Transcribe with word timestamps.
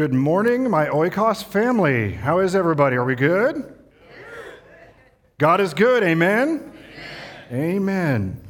Good 0.00 0.14
morning, 0.14 0.70
my 0.70 0.86
Oikos 0.86 1.44
family. 1.44 2.14
How 2.14 2.38
is 2.38 2.54
everybody? 2.54 2.96
Are 2.96 3.04
we 3.04 3.14
good? 3.14 3.70
God 5.36 5.60
is 5.60 5.74
good, 5.74 6.02
amen? 6.02 6.72
Amen. 7.52 7.76
amen. 7.76 8.40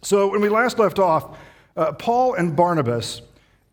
So, 0.00 0.28
when 0.28 0.40
we 0.40 0.48
last 0.48 0.78
left 0.78 0.98
off, 0.98 1.36
uh, 1.76 1.92
Paul 1.92 2.32
and 2.36 2.56
Barnabas 2.56 3.20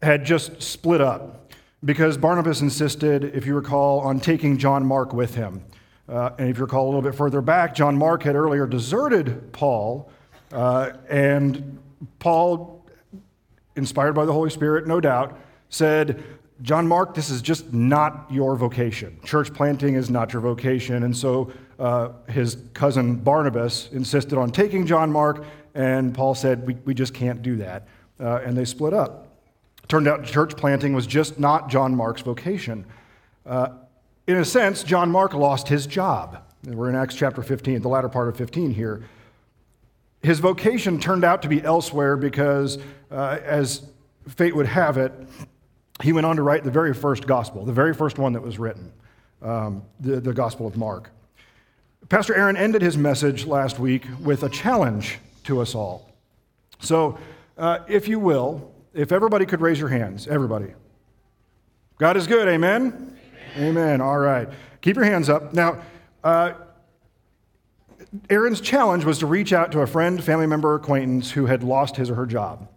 had 0.01 0.25
just 0.25 0.61
split 0.61 0.99
up 0.99 1.53
because 1.85 2.17
Barnabas 2.17 2.59
insisted, 2.59 3.23
if 3.23 3.45
you 3.45 3.55
recall, 3.55 4.01
on 4.01 4.19
taking 4.19 4.57
John 4.57 4.85
Mark 4.85 5.13
with 5.13 5.35
him. 5.35 5.63
Uh, 6.09 6.31
and 6.37 6.49
if 6.49 6.57
you 6.57 6.65
recall 6.65 6.83
a 6.83 6.87
little 6.87 7.01
bit 7.01 7.15
further 7.15 7.39
back, 7.39 7.73
John 7.73 7.97
Mark 7.97 8.23
had 8.23 8.35
earlier 8.35 8.67
deserted 8.67 9.53
Paul, 9.53 10.11
uh, 10.51 10.91
and 11.09 11.79
Paul, 12.19 12.85
inspired 13.77 14.15
by 14.15 14.25
the 14.25 14.33
Holy 14.33 14.49
Spirit, 14.49 14.85
no 14.85 14.99
doubt, 14.99 15.39
said, 15.69 16.21
John 16.61 16.87
Mark, 16.87 17.13
this 17.13 17.29
is 17.29 17.41
just 17.41 17.73
not 17.73 18.27
your 18.29 18.55
vocation. 18.55 19.19
Church 19.25 19.53
planting 19.53 19.95
is 19.95 20.09
not 20.09 20.31
your 20.31 20.41
vocation. 20.41 21.03
And 21.03 21.15
so 21.15 21.51
uh, 21.79 22.09
his 22.29 22.57
cousin 22.73 23.15
Barnabas 23.15 23.89
insisted 23.91 24.37
on 24.37 24.51
taking 24.51 24.85
John 24.85 25.11
Mark, 25.11 25.43
and 25.73 26.13
Paul 26.13 26.33
said, 26.33 26.65
We, 26.65 26.75
we 26.85 26.93
just 26.93 27.13
can't 27.13 27.41
do 27.41 27.57
that. 27.57 27.87
Uh, 28.19 28.39
and 28.45 28.57
they 28.57 28.63
split 28.63 28.93
up. 28.93 29.27
Turned 29.89 30.07
out 30.07 30.23
church 30.23 30.55
planting 30.55 30.93
was 30.93 31.05
just 31.05 31.37
not 31.37 31.69
John 31.69 31.95
Mark's 31.95 32.21
vocation. 32.21 32.85
Uh, 33.45 33.69
in 34.25 34.37
a 34.37 34.45
sense, 34.45 34.83
John 34.83 35.11
Mark 35.11 35.33
lost 35.33 35.67
his 35.67 35.85
job. 35.85 36.41
We're 36.63 36.89
in 36.89 36.95
Acts 36.95 37.13
chapter 37.13 37.43
15, 37.43 37.81
the 37.81 37.89
latter 37.89 38.09
part 38.09 38.29
of 38.29 38.37
15 38.37 38.71
here. 38.71 39.03
His 40.23 40.39
vocation 40.39 40.99
turned 40.99 41.23
out 41.23 41.43
to 41.43 41.47
be 41.47 41.61
elsewhere 41.61 42.17
because, 42.17 42.79
uh, 43.11 43.37
as 43.43 43.87
fate 44.27 44.55
would 44.55 44.65
have 44.65 44.97
it, 44.97 45.13
he 46.05 46.13
went 46.13 46.27
on 46.27 46.35
to 46.35 46.43
write 46.43 46.63
the 46.63 46.69
very 46.69 46.93
first 46.93 47.25
gospel, 47.25 47.65
the 47.65 47.73
very 47.73 47.91
first 47.91 48.19
one 48.19 48.33
that 48.33 48.41
was 48.41 48.59
written, 48.59 48.93
um, 49.41 49.81
the, 49.99 50.21
the 50.21 50.33
Gospel 50.33 50.67
of 50.67 50.77
Mark. 50.77 51.09
Pastor 52.09 52.35
Aaron 52.35 52.55
ended 52.55 52.83
his 52.83 52.95
message 52.95 53.47
last 53.47 53.79
week 53.79 54.05
with 54.21 54.43
a 54.43 54.49
challenge 54.49 55.17
to 55.45 55.59
us 55.59 55.73
all. 55.73 56.07
So, 56.79 57.17
uh, 57.57 57.79
if 57.87 58.07
you 58.07 58.19
will, 58.19 58.71
if 58.93 59.11
everybody 59.11 59.47
could 59.47 59.61
raise 59.61 59.79
your 59.79 59.89
hands, 59.89 60.27
everybody. 60.27 60.75
God 61.97 62.17
is 62.17 62.27
good, 62.27 62.47
amen? 62.47 63.17
Amen. 63.55 63.69
amen. 63.69 64.01
All 64.01 64.19
right. 64.19 64.47
Keep 64.81 64.97
your 64.97 65.05
hands 65.05 65.27
up. 65.27 65.53
Now, 65.53 65.81
uh, 66.23 66.53
Aaron's 68.29 68.61
challenge 68.61 69.05
was 69.05 69.17
to 69.19 69.25
reach 69.25 69.53
out 69.53 69.71
to 69.71 69.79
a 69.79 69.87
friend, 69.87 70.23
family 70.23 70.45
member, 70.45 70.75
acquaintance 70.75 71.31
who 71.31 71.47
had 71.47 71.63
lost 71.63 71.95
his 71.95 72.11
or 72.11 72.15
her 72.15 72.27
job. 72.27 72.69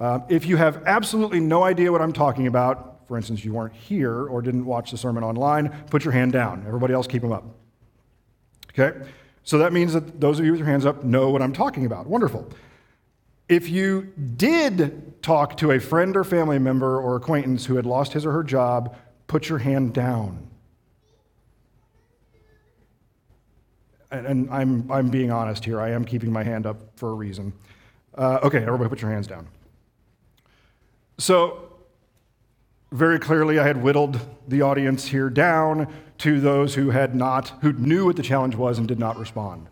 Uh, 0.00 0.20
if 0.30 0.46
you 0.46 0.56
have 0.56 0.82
absolutely 0.86 1.40
no 1.40 1.62
idea 1.62 1.92
what 1.92 2.00
I'm 2.00 2.12
talking 2.12 2.46
about, 2.46 3.00
for 3.06 3.18
instance, 3.18 3.44
you 3.44 3.52
weren't 3.52 3.74
here 3.74 4.26
or 4.26 4.40
didn't 4.40 4.64
watch 4.64 4.90
the 4.90 4.96
sermon 4.96 5.22
online, 5.22 5.68
put 5.90 6.04
your 6.04 6.12
hand 6.12 6.32
down. 6.32 6.64
Everybody 6.66 6.94
else, 6.94 7.06
keep 7.06 7.20
them 7.20 7.32
up. 7.32 7.44
Okay? 8.70 8.98
So 9.42 9.58
that 9.58 9.72
means 9.72 9.92
that 9.92 10.20
those 10.20 10.38
of 10.38 10.44
you 10.46 10.52
with 10.52 10.60
your 10.60 10.68
hands 10.68 10.86
up 10.86 11.04
know 11.04 11.30
what 11.30 11.42
I'm 11.42 11.52
talking 11.52 11.84
about. 11.84 12.06
Wonderful. 12.06 12.50
If 13.48 13.68
you 13.68 14.12
did 14.36 15.22
talk 15.22 15.56
to 15.58 15.72
a 15.72 15.80
friend 15.80 16.16
or 16.16 16.24
family 16.24 16.58
member 16.58 16.98
or 17.00 17.16
acquaintance 17.16 17.66
who 17.66 17.76
had 17.76 17.84
lost 17.84 18.12
his 18.12 18.24
or 18.24 18.32
her 18.32 18.44
job, 18.44 18.96
put 19.26 19.48
your 19.48 19.58
hand 19.58 19.92
down. 19.92 20.46
And, 24.10 24.26
and 24.26 24.50
I'm, 24.50 24.90
I'm 24.90 25.10
being 25.10 25.30
honest 25.30 25.64
here. 25.64 25.80
I 25.80 25.90
am 25.90 26.04
keeping 26.04 26.32
my 26.32 26.42
hand 26.42 26.64
up 26.64 26.96
for 26.96 27.10
a 27.10 27.14
reason. 27.14 27.52
Uh, 28.14 28.38
okay, 28.44 28.62
everybody 28.62 28.88
put 28.88 29.02
your 29.02 29.10
hands 29.10 29.26
down. 29.26 29.46
So, 31.20 31.68
very 32.92 33.18
clearly, 33.18 33.58
I 33.58 33.66
had 33.66 33.82
whittled 33.82 34.18
the 34.48 34.62
audience 34.62 35.04
here 35.04 35.28
down 35.28 35.92
to 36.16 36.40
those 36.40 36.74
who 36.74 36.88
had 36.88 37.14
not, 37.14 37.52
who 37.60 37.74
knew 37.74 38.06
what 38.06 38.16
the 38.16 38.22
challenge 38.22 38.56
was 38.56 38.78
and 38.78 38.88
did 38.88 38.98
not 38.98 39.18
respond. 39.18 39.66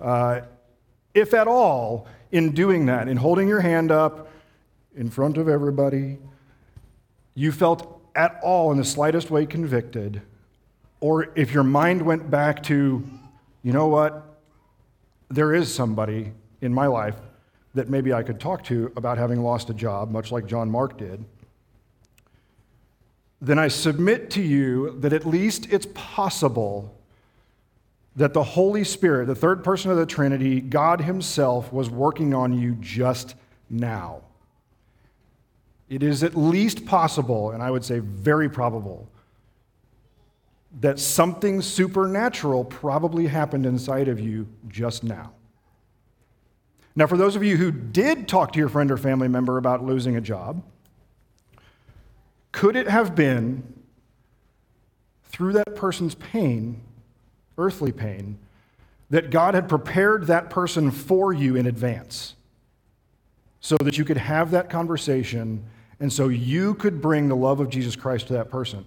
Uh, 0.00 0.42
if 1.12 1.34
at 1.34 1.48
all, 1.48 2.06
in 2.30 2.52
doing 2.52 2.86
that, 2.86 3.08
in 3.08 3.16
holding 3.16 3.48
your 3.48 3.60
hand 3.60 3.90
up 3.90 4.30
in 4.94 5.10
front 5.10 5.36
of 5.36 5.48
everybody, 5.48 6.18
you 7.34 7.50
felt 7.50 8.00
at 8.14 8.38
all 8.40 8.70
in 8.70 8.78
the 8.78 8.84
slightest 8.84 9.32
way 9.32 9.46
convicted, 9.46 10.22
or 11.00 11.28
if 11.34 11.52
your 11.52 11.64
mind 11.64 12.02
went 12.02 12.30
back 12.30 12.62
to, 12.62 13.02
you 13.64 13.72
know 13.72 13.88
what, 13.88 14.38
there 15.28 15.52
is 15.52 15.74
somebody 15.74 16.30
in 16.60 16.72
my 16.72 16.86
life 16.86 17.16
that 17.74 17.88
maybe 17.88 18.12
I 18.12 18.22
could 18.22 18.40
talk 18.40 18.64
to 18.64 18.92
about 18.96 19.18
having 19.18 19.42
lost 19.42 19.68
a 19.68 19.74
job, 19.74 20.10
much 20.10 20.30
like 20.30 20.46
John 20.46 20.70
Mark 20.70 20.96
did, 20.96 21.24
then 23.40 23.58
I 23.58 23.68
submit 23.68 24.30
to 24.30 24.42
you 24.42 24.98
that 25.00 25.12
at 25.12 25.26
least 25.26 25.70
it's 25.70 25.86
possible 25.92 26.96
that 28.16 28.32
the 28.32 28.44
Holy 28.44 28.84
Spirit, 28.84 29.26
the 29.26 29.34
third 29.34 29.64
person 29.64 29.90
of 29.90 29.96
the 29.96 30.06
Trinity, 30.06 30.60
God 30.60 31.00
Himself, 31.00 31.72
was 31.72 31.90
working 31.90 32.32
on 32.32 32.56
you 32.56 32.76
just 32.80 33.34
now. 33.68 34.22
It 35.88 36.02
is 36.02 36.22
at 36.22 36.36
least 36.36 36.86
possible, 36.86 37.50
and 37.50 37.62
I 37.62 37.70
would 37.70 37.84
say 37.84 37.98
very 37.98 38.48
probable, 38.48 39.08
that 40.80 40.98
something 40.98 41.60
supernatural 41.60 42.64
probably 42.64 43.26
happened 43.26 43.66
inside 43.66 44.08
of 44.08 44.18
you 44.18 44.48
just 44.68 45.04
now. 45.04 45.32
Now, 46.96 47.06
for 47.06 47.16
those 47.16 47.34
of 47.34 47.42
you 47.42 47.56
who 47.56 47.72
did 47.72 48.28
talk 48.28 48.52
to 48.52 48.58
your 48.58 48.68
friend 48.68 48.90
or 48.90 48.96
family 48.96 49.28
member 49.28 49.58
about 49.58 49.84
losing 49.84 50.16
a 50.16 50.20
job, 50.20 50.62
could 52.52 52.76
it 52.76 52.88
have 52.88 53.16
been 53.16 53.64
through 55.24 55.54
that 55.54 55.74
person's 55.74 56.14
pain, 56.14 56.80
earthly 57.58 57.90
pain, 57.90 58.38
that 59.10 59.30
God 59.30 59.54
had 59.54 59.68
prepared 59.68 60.28
that 60.28 60.50
person 60.50 60.92
for 60.92 61.32
you 61.32 61.56
in 61.56 61.66
advance 61.66 62.34
so 63.60 63.76
that 63.78 63.98
you 63.98 64.04
could 64.04 64.16
have 64.16 64.52
that 64.52 64.70
conversation 64.70 65.64
and 65.98 66.12
so 66.12 66.28
you 66.28 66.74
could 66.74 67.00
bring 67.00 67.28
the 67.28 67.36
love 67.36 67.58
of 67.58 67.70
Jesus 67.70 67.96
Christ 67.96 68.28
to 68.28 68.34
that 68.34 68.50
person? 68.50 68.84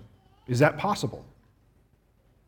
Is 0.48 0.60
that 0.60 0.78
possible? 0.78 1.26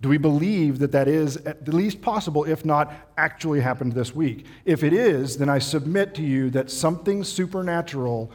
Do 0.02 0.08
we 0.08 0.18
believe 0.18 0.80
that 0.80 0.94
that 0.94 1.08
is 1.10 1.38
at 1.38 1.66
the 1.66 1.76
least 1.76 2.02
possible, 2.02 2.46
if 2.46 2.64
not 2.64 2.94
actually 3.18 3.60
happened 3.60 3.94
this 3.94 4.16
week? 4.16 4.46
If 4.64 4.84
it 4.84 4.94
is, 4.94 5.38
then 5.38 5.50
I 5.50 5.60
submit 5.60 6.16
to 6.16 6.22
you 6.22 6.50
that 6.52 6.72
something 6.72 7.24
supernatural 7.24 8.32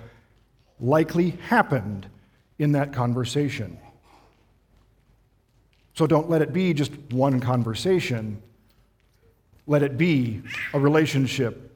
likely 0.78 1.30
happened 1.30 2.06
in 2.58 2.72
that 2.72 2.92
conversation. 2.92 3.78
So 5.94 6.06
don't 6.06 6.28
let 6.28 6.42
it 6.42 6.52
be 6.52 6.74
just 6.74 6.92
one 7.10 7.40
conversation. 7.40 8.42
Let 9.66 9.82
it 9.82 9.96
be 9.96 10.42
a 10.74 10.78
relationship 10.78 11.74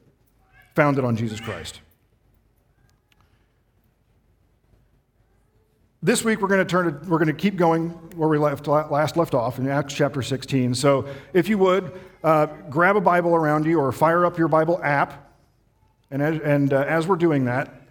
founded 0.75 1.03
on 1.03 1.15
Jesus 1.15 1.39
Christ. 1.39 1.81
This 6.01 6.23
week 6.23 6.39
we're 6.39 6.47
going 6.47 6.65
to 6.65 6.69
turn 6.69 6.85
to, 6.85 7.09
we're 7.09 7.17
going 7.17 7.27
to 7.27 7.33
keep 7.33 7.57
going 7.57 7.89
where 8.15 8.29
we 8.29 8.37
left, 8.37 8.67
last 8.67 9.17
left 9.17 9.33
off 9.33 9.59
in 9.59 9.67
Acts 9.67 9.93
chapter 9.93 10.21
16. 10.21 10.73
So 10.73 11.05
if 11.33 11.49
you 11.49 11.57
would, 11.57 11.91
uh, 12.23 12.45
grab 12.69 12.95
a 12.95 13.01
Bible 13.01 13.35
around 13.35 13.65
you 13.65 13.81
or 13.81 13.91
fire 13.91 14.25
up 14.25 14.37
your 14.37 14.47
Bible 14.47 14.79
app. 14.81 15.29
And 16.09 16.21
as, 16.21 16.39
and, 16.39 16.71
uh, 16.71 16.85
as 16.87 17.05
we're 17.05 17.17
doing 17.17 17.43
that, 17.45 17.81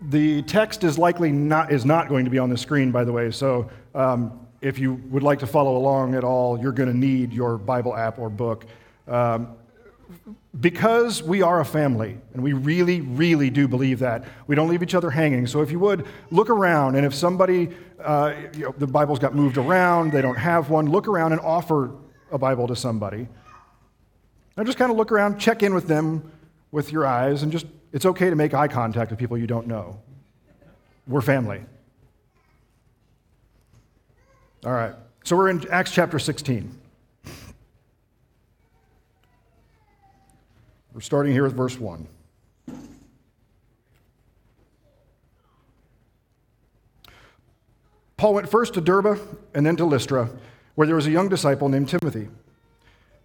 the 0.00 0.42
text 0.42 0.82
is 0.82 0.98
likely 0.98 1.30
not, 1.30 1.70
is 1.70 1.84
not 1.84 2.08
going 2.08 2.24
to 2.24 2.30
be 2.30 2.40
on 2.40 2.50
the 2.50 2.58
screen, 2.58 2.90
by 2.90 3.04
the 3.04 3.12
way. 3.12 3.30
So 3.30 3.70
um, 3.94 4.48
if 4.60 4.80
you 4.80 4.94
would 5.10 5.22
like 5.22 5.38
to 5.38 5.46
follow 5.46 5.76
along 5.76 6.16
at 6.16 6.24
all, 6.24 6.60
you're 6.60 6.72
going 6.72 6.90
to 6.90 6.98
need 6.98 7.32
your 7.32 7.56
Bible 7.56 7.96
app 7.96 8.18
or 8.18 8.28
book. 8.28 8.66
Um, 9.06 9.54
because 10.60 11.22
we 11.22 11.42
are 11.42 11.60
a 11.60 11.64
family, 11.64 12.18
and 12.32 12.42
we 12.42 12.52
really, 12.52 13.00
really 13.00 13.50
do 13.50 13.68
believe 13.68 13.98
that, 13.98 14.24
we 14.46 14.54
don't 14.54 14.68
leave 14.68 14.82
each 14.82 14.94
other 14.94 15.10
hanging. 15.10 15.46
So 15.46 15.60
if 15.60 15.70
you 15.70 15.78
would, 15.80 16.06
look 16.30 16.48
around, 16.48 16.96
and 16.96 17.04
if 17.04 17.14
somebody, 17.14 17.70
uh, 18.02 18.34
you 18.54 18.64
know, 18.64 18.74
the 18.78 18.86
Bible's 18.86 19.18
got 19.18 19.34
moved 19.34 19.58
around, 19.58 20.12
they 20.12 20.22
don't 20.22 20.38
have 20.38 20.70
one, 20.70 20.90
look 20.90 21.08
around 21.08 21.32
and 21.32 21.40
offer 21.40 21.90
a 22.30 22.38
Bible 22.38 22.66
to 22.68 22.76
somebody. 22.76 23.28
Now 24.56 24.64
just 24.64 24.78
kind 24.78 24.90
of 24.90 24.96
look 24.96 25.12
around, 25.12 25.38
check 25.38 25.62
in 25.62 25.74
with 25.74 25.86
them 25.86 26.32
with 26.72 26.90
your 26.90 27.06
eyes, 27.06 27.42
and 27.42 27.52
just, 27.52 27.66
it's 27.92 28.06
okay 28.06 28.30
to 28.30 28.36
make 28.36 28.54
eye 28.54 28.68
contact 28.68 29.10
with 29.10 29.18
people 29.18 29.36
you 29.36 29.46
don't 29.46 29.66
know. 29.66 30.00
We're 31.06 31.20
family. 31.20 31.62
All 34.64 34.72
right, 34.72 34.94
so 35.22 35.36
we're 35.36 35.50
in 35.50 35.68
Acts 35.70 35.92
chapter 35.92 36.18
16. 36.18 36.85
We're 40.96 41.02
starting 41.02 41.34
here 41.34 41.42
with 41.42 41.52
verse 41.52 41.78
1. 41.78 42.08
Paul 48.16 48.32
went 48.32 48.48
first 48.48 48.72
to 48.72 48.80
Derbe 48.80 49.20
and 49.54 49.66
then 49.66 49.76
to 49.76 49.84
Lystra, 49.84 50.30
where 50.74 50.86
there 50.86 50.96
was 50.96 51.06
a 51.06 51.10
young 51.10 51.28
disciple 51.28 51.68
named 51.68 51.90
Timothy. 51.90 52.28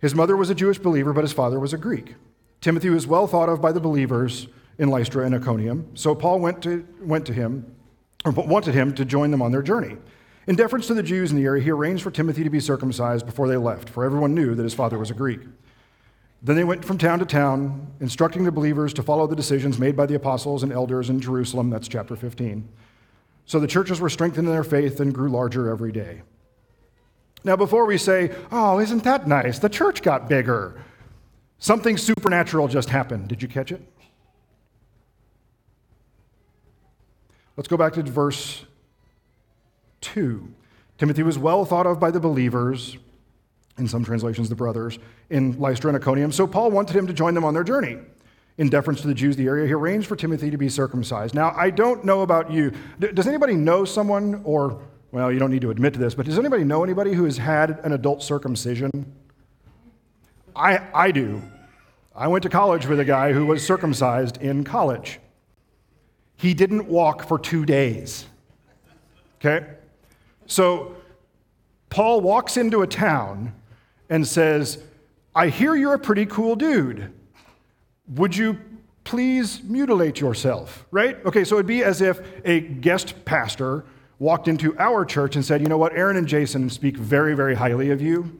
His 0.01 0.13
mother 0.13 0.35
was 0.35 0.49
a 0.49 0.55
Jewish 0.55 0.79
believer, 0.79 1.13
but 1.13 1.21
his 1.21 1.31
father 1.31 1.61
was 1.61 1.71
a 1.71 1.77
Greek. 1.77 2.15
Timothy 2.59 2.89
was 2.89 3.07
well 3.07 3.25
thought 3.25 3.47
of 3.47 3.61
by 3.61 3.71
the 3.71 3.79
believers 3.79 4.49
in 4.77 4.89
Lystra 4.89 5.25
and 5.25 5.33
Iconium, 5.33 5.91
so 5.93 6.13
Paul 6.13 6.41
went 6.41 6.61
to, 6.63 6.85
went 6.99 7.25
to 7.27 7.33
him 7.33 7.73
or 8.25 8.33
wanted 8.33 8.73
him 8.73 8.93
to 8.95 9.05
join 9.05 9.31
them 9.31 9.41
on 9.41 9.53
their 9.53 9.63
journey. 9.63 9.95
In 10.45 10.57
deference 10.57 10.87
to 10.87 10.93
the 10.93 11.03
Jews 11.03 11.31
in 11.31 11.37
the 11.37 11.45
area, 11.45 11.63
he 11.63 11.71
arranged 11.71 12.03
for 12.03 12.11
Timothy 12.11 12.43
to 12.43 12.49
be 12.49 12.59
circumcised 12.59 13.25
before 13.25 13.47
they 13.47 13.55
left, 13.55 13.87
for 13.87 14.03
everyone 14.03 14.35
knew 14.35 14.55
that 14.55 14.63
his 14.63 14.73
father 14.73 14.99
was 14.99 15.09
a 15.09 15.13
Greek. 15.13 15.39
Then 16.41 16.55
they 16.55 16.63
went 16.63 16.83
from 16.83 16.97
town 16.97 17.19
to 17.19 17.25
town, 17.25 17.87
instructing 17.99 18.43
the 18.43 18.51
believers 18.51 18.93
to 18.95 19.03
follow 19.03 19.27
the 19.27 19.35
decisions 19.35 19.77
made 19.77 19.95
by 19.95 20.07
the 20.07 20.15
apostles 20.15 20.63
and 20.63 20.71
elders 20.71 21.09
in 21.09 21.19
Jerusalem. 21.19 21.69
That's 21.69 21.87
chapter 21.87 22.15
15. 22.15 22.67
So 23.45 23.59
the 23.59 23.67
churches 23.67 23.99
were 23.99 24.09
strengthened 24.09 24.47
in 24.47 24.53
their 24.53 24.63
faith 24.63 24.99
and 24.99 25.13
grew 25.13 25.29
larger 25.29 25.69
every 25.69 25.91
day. 25.91 26.23
Now, 27.43 27.55
before 27.55 27.85
we 27.85 27.97
say, 27.97 28.35
oh, 28.51 28.79
isn't 28.79 29.03
that 29.03 29.27
nice? 29.27 29.59
The 29.59 29.69
church 29.69 30.01
got 30.01 30.29
bigger. 30.29 30.81
Something 31.57 31.97
supernatural 31.97 32.67
just 32.67 32.89
happened. 32.89 33.27
Did 33.27 33.41
you 33.41 33.47
catch 33.47 33.71
it? 33.71 33.81
Let's 37.57 37.67
go 37.67 37.77
back 37.77 37.93
to 37.93 38.03
verse 38.03 38.65
2. 40.01 40.53
Timothy 40.97 41.23
was 41.23 41.37
well 41.37 41.65
thought 41.65 41.85
of 41.85 41.99
by 41.99 42.09
the 42.09 42.19
believers, 42.19 42.97
in 43.77 43.87
some 43.87 44.03
translations, 44.03 44.49
the 44.49 44.55
brothers, 44.55 44.99
in 45.29 45.59
Lystra 45.59 45.89
and 45.89 45.97
Iconium, 45.97 46.31
so 46.31 46.45
Paul 46.45 46.71
wanted 46.71 46.95
him 46.95 47.07
to 47.07 47.13
join 47.13 47.33
them 47.33 47.43
on 47.43 47.53
their 47.53 47.63
journey. 47.63 47.97
In 48.57 48.69
deference 48.69 49.01
to 49.01 49.07
the 49.07 49.13
Jews 49.13 49.35
the 49.37 49.47
area, 49.47 49.65
he 49.65 49.73
arranged 49.73 50.07
for 50.07 50.15
Timothy 50.15 50.51
to 50.51 50.57
be 50.57 50.69
circumcised. 50.69 51.33
Now, 51.33 51.53
I 51.55 51.69
don't 51.69 52.03
know 52.03 52.21
about 52.21 52.51
you. 52.51 52.73
Does 52.99 53.27
anybody 53.27 53.55
know 53.55 53.85
someone, 53.85 54.41
or, 54.43 54.81
well, 55.11 55.31
you 55.31 55.39
don't 55.39 55.51
need 55.51 55.61
to 55.61 55.71
admit 55.71 55.93
to 55.93 55.99
this, 55.99 56.13
but 56.13 56.25
does 56.25 56.37
anybody 56.37 56.63
know 56.63 56.83
anybody 56.83 57.13
who 57.13 57.23
has 57.23 57.37
had 57.37 57.79
an 57.83 57.93
adult 57.93 58.21
circumcision? 58.21 59.15
I, 60.55 60.81
I 60.93 61.11
do. 61.11 61.41
I 62.13 62.27
went 62.27 62.43
to 62.43 62.49
college 62.49 62.85
with 62.85 62.99
a 62.99 63.05
guy 63.05 63.31
who 63.31 63.45
was 63.45 63.65
circumcised 63.65 64.37
in 64.41 64.63
college. 64.65 65.19
He 66.35 66.53
didn't 66.53 66.87
walk 66.87 67.25
for 67.27 67.39
two 67.39 67.65
days. 67.65 68.25
Okay? 69.39 69.65
So, 70.45 70.97
Paul 71.89 72.21
walks 72.21 72.57
into 72.57 72.81
a 72.81 72.87
town 72.87 73.53
and 74.11 74.27
says, 74.27 74.77
I 75.33 75.47
hear 75.47 75.73
you're 75.73 75.95
a 75.95 75.99
pretty 75.99 76.27
cool 76.27 76.55
dude. 76.55 77.11
Would 78.09 78.35
you 78.35 78.59
please 79.05 79.63
mutilate 79.63 80.19
yourself? 80.19 80.85
Right? 80.91 81.25
Okay, 81.25 81.45
so 81.45 81.55
it'd 81.55 81.65
be 81.65 81.83
as 81.83 82.01
if 82.01 82.19
a 82.45 82.59
guest 82.59 83.25
pastor 83.25 83.85
walked 84.19 84.47
into 84.47 84.77
our 84.77 85.05
church 85.05 85.35
and 85.35 85.43
said, 85.43 85.61
You 85.61 85.67
know 85.67 85.77
what? 85.77 85.93
Aaron 85.93 86.17
and 86.17 86.27
Jason 86.27 86.69
speak 86.69 86.97
very, 86.97 87.33
very 87.35 87.55
highly 87.55 87.89
of 87.89 88.01
you. 88.01 88.37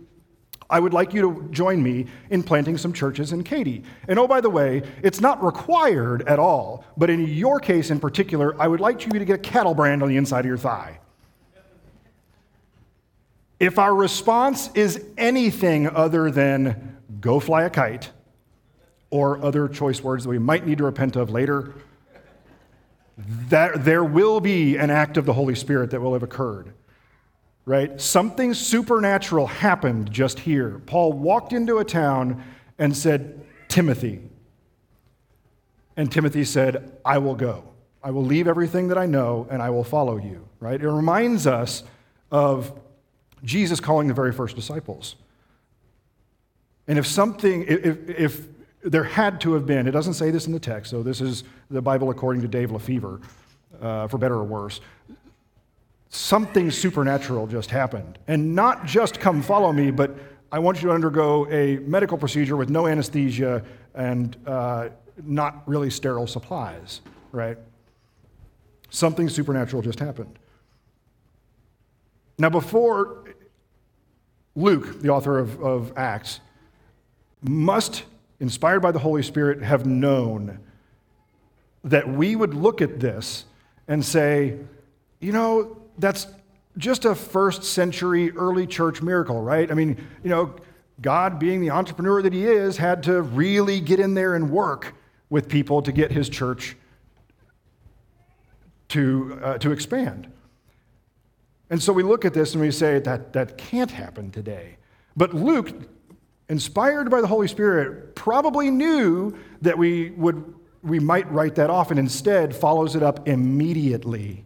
I 0.69 0.79
would 0.79 0.93
like 0.93 1.13
you 1.13 1.21
to 1.21 1.49
join 1.51 1.81
me 1.81 2.05
in 2.29 2.43
planting 2.43 2.77
some 2.77 2.93
churches 2.93 3.33
in 3.33 3.43
Katy. 3.43 3.83
And 4.07 4.19
oh, 4.19 4.27
by 4.27 4.39
the 4.39 4.49
way, 4.49 4.83
it's 5.03 5.19
not 5.19 5.43
required 5.43 6.21
at 6.27 6.39
all, 6.39 6.85
but 6.97 7.09
in 7.09 7.27
your 7.27 7.59
case 7.59 7.91
in 7.91 7.99
particular, 7.99 8.59
I 8.61 8.67
would 8.67 8.79
like 8.79 9.05
you 9.05 9.11
to 9.11 9.25
get 9.25 9.35
a 9.35 9.37
cattle 9.37 9.73
brand 9.73 10.01
on 10.01 10.09
the 10.09 10.15
inside 10.15 10.41
of 10.41 10.45
your 10.45 10.57
thigh. 10.57 11.00
If 13.61 13.79
our 13.79 13.95
response 13.95 14.69
is 14.73 15.05
anything 15.17 15.87
other 15.87 16.31
than 16.31 16.97
go 17.21 17.39
fly 17.39 17.63
a 17.63 17.69
kite, 17.69 18.11
or 19.09 19.43
other 19.43 19.67
choice 19.67 20.01
words 20.01 20.23
that 20.23 20.29
we 20.29 20.39
might 20.39 20.65
need 20.65 20.79
to 20.79 20.83
repent 20.85 21.15
of 21.15 21.29
later, 21.29 21.73
that 23.17 23.85
there 23.85 24.03
will 24.03 24.39
be 24.39 24.77
an 24.77 24.89
act 24.89 25.15
of 25.17 25.25
the 25.25 25.33
Holy 25.33 25.55
Spirit 25.55 25.91
that 25.91 26.01
will 26.01 26.13
have 26.13 26.23
occurred 26.23 26.73
right? 27.65 27.99
Something 28.01 28.53
supernatural 28.53 29.47
happened 29.47 30.11
just 30.11 30.39
here. 30.39 30.81
Paul 30.85 31.13
walked 31.13 31.53
into 31.53 31.77
a 31.77 31.85
town 31.85 32.43
and 32.77 32.95
said, 32.95 33.45
Timothy. 33.67 34.21
And 35.95 36.11
Timothy 36.11 36.43
said, 36.43 36.97
I 37.05 37.19
will 37.19 37.35
go. 37.35 37.63
I 38.03 38.11
will 38.11 38.25
leave 38.25 38.47
everything 38.47 38.87
that 38.87 38.97
I 38.97 39.05
know 39.05 39.47
and 39.49 39.61
I 39.61 39.69
will 39.69 39.83
follow 39.83 40.17
you, 40.17 40.47
right? 40.59 40.81
It 40.81 40.89
reminds 40.89 41.45
us 41.45 41.83
of 42.31 42.73
Jesus 43.43 43.79
calling 43.79 44.07
the 44.07 44.13
very 44.13 44.31
first 44.31 44.55
disciples. 44.55 45.15
And 46.87 46.99
if 46.99 47.07
something, 47.07 47.65
if, 47.67 48.09
if 48.09 48.47
there 48.83 49.03
had 49.03 49.39
to 49.41 49.53
have 49.53 49.65
been, 49.65 49.87
it 49.87 49.91
doesn't 49.91 50.15
say 50.15 50.31
this 50.31 50.47
in 50.47 50.53
the 50.53 50.59
text, 50.59 50.91
so 50.91 51.03
this 51.03 51.21
is 51.21 51.43
the 51.69 51.81
Bible 51.81 52.09
according 52.09 52.41
to 52.41 52.47
Dave 52.47 52.69
LeFevre, 52.69 53.21
uh, 53.81 54.07
for 54.07 54.17
better 54.17 54.35
or 54.35 54.43
worse 54.43 54.81
something 56.11 56.69
supernatural 56.69 57.47
just 57.47 57.71
happened. 57.71 58.19
And 58.27 58.53
not 58.53 58.85
just 58.85 59.19
come 59.19 59.41
follow 59.41 59.71
me, 59.71 59.91
but 59.91 60.11
I 60.51 60.59
want 60.59 60.81
you 60.81 60.89
to 60.89 60.93
undergo 60.93 61.49
a 61.49 61.77
medical 61.79 62.17
procedure 62.17 62.57
with 62.57 62.69
no 62.69 62.85
anesthesia 62.85 63.63
and 63.95 64.35
uh, 64.45 64.89
not 65.23 65.63
really 65.65 65.89
sterile 65.89 66.27
supplies, 66.27 67.01
right? 67.31 67.57
Something 68.89 69.29
supernatural 69.29 69.81
just 69.81 69.99
happened. 69.99 70.37
Now, 72.37 72.49
before 72.49 73.20
Luke, 74.55 75.01
the 75.01 75.09
author 75.09 75.39
of, 75.39 75.61
of 75.61 75.93
Acts, 75.97 76.39
must, 77.41 78.03
inspired 78.39 78.81
by 78.81 78.91
the 78.91 78.99
Holy 78.99 79.23
Spirit, 79.23 79.61
have 79.61 79.85
known 79.85 80.59
that 81.83 82.07
we 82.07 82.35
would 82.35 82.53
look 82.53 82.81
at 82.81 82.99
this 82.99 83.45
and 83.87 84.03
say, 84.03 84.57
you 85.19 85.31
know, 85.31 85.77
that's 85.97 86.27
just 86.77 87.05
a 87.05 87.15
first 87.15 87.63
century 87.63 88.31
early 88.31 88.67
church 88.67 89.01
miracle, 89.01 89.41
right? 89.41 89.71
I 89.71 89.73
mean, 89.73 89.97
you 90.23 90.29
know, 90.29 90.55
God, 91.01 91.39
being 91.39 91.61
the 91.61 91.71
entrepreneur 91.71 92.21
that 92.21 92.33
he 92.33 92.45
is, 92.45 92.77
had 92.77 93.03
to 93.03 93.21
really 93.21 93.79
get 93.79 93.99
in 93.99 94.13
there 94.13 94.35
and 94.35 94.51
work 94.51 94.93
with 95.29 95.49
people 95.49 95.81
to 95.81 95.91
get 95.91 96.11
his 96.11 96.29
church 96.29 96.75
to, 98.89 99.39
uh, 99.41 99.57
to 99.57 99.71
expand. 99.71 100.31
And 101.71 101.81
so 101.81 101.93
we 101.93 102.03
look 102.03 102.25
at 102.25 102.33
this 102.33 102.53
and 102.53 102.61
we 102.61 102.69
say 102.69 102.99
that 102.99 103.31
that 103.31 103.57
can't 103.57 103.89
happen 103.89 104.29
today. 104.29 104.75
But 105.15 105.33
Luke, 105.33 105.71
inspired 106.49 107.09
by 107.09 107.21
the 107.21 107.27
Holy 107.27 107.47
Spirit, 107.47 108.13
probably 108.13 108.69
knew 108.69 109.37
that 109.61 109.77
we, 109.77 110.11
would, 110.11 110.53
we 110.83 110.99
might 110.99 111.31
write 111.31 111.55
that 111.55 111.69
off 111.69 111.89
and 111.89 111.97
instead 111.97 112.53
follows 112.53 112.97
it 112.97 113.01
up 113.01 113.25
immediately 113.25 114.43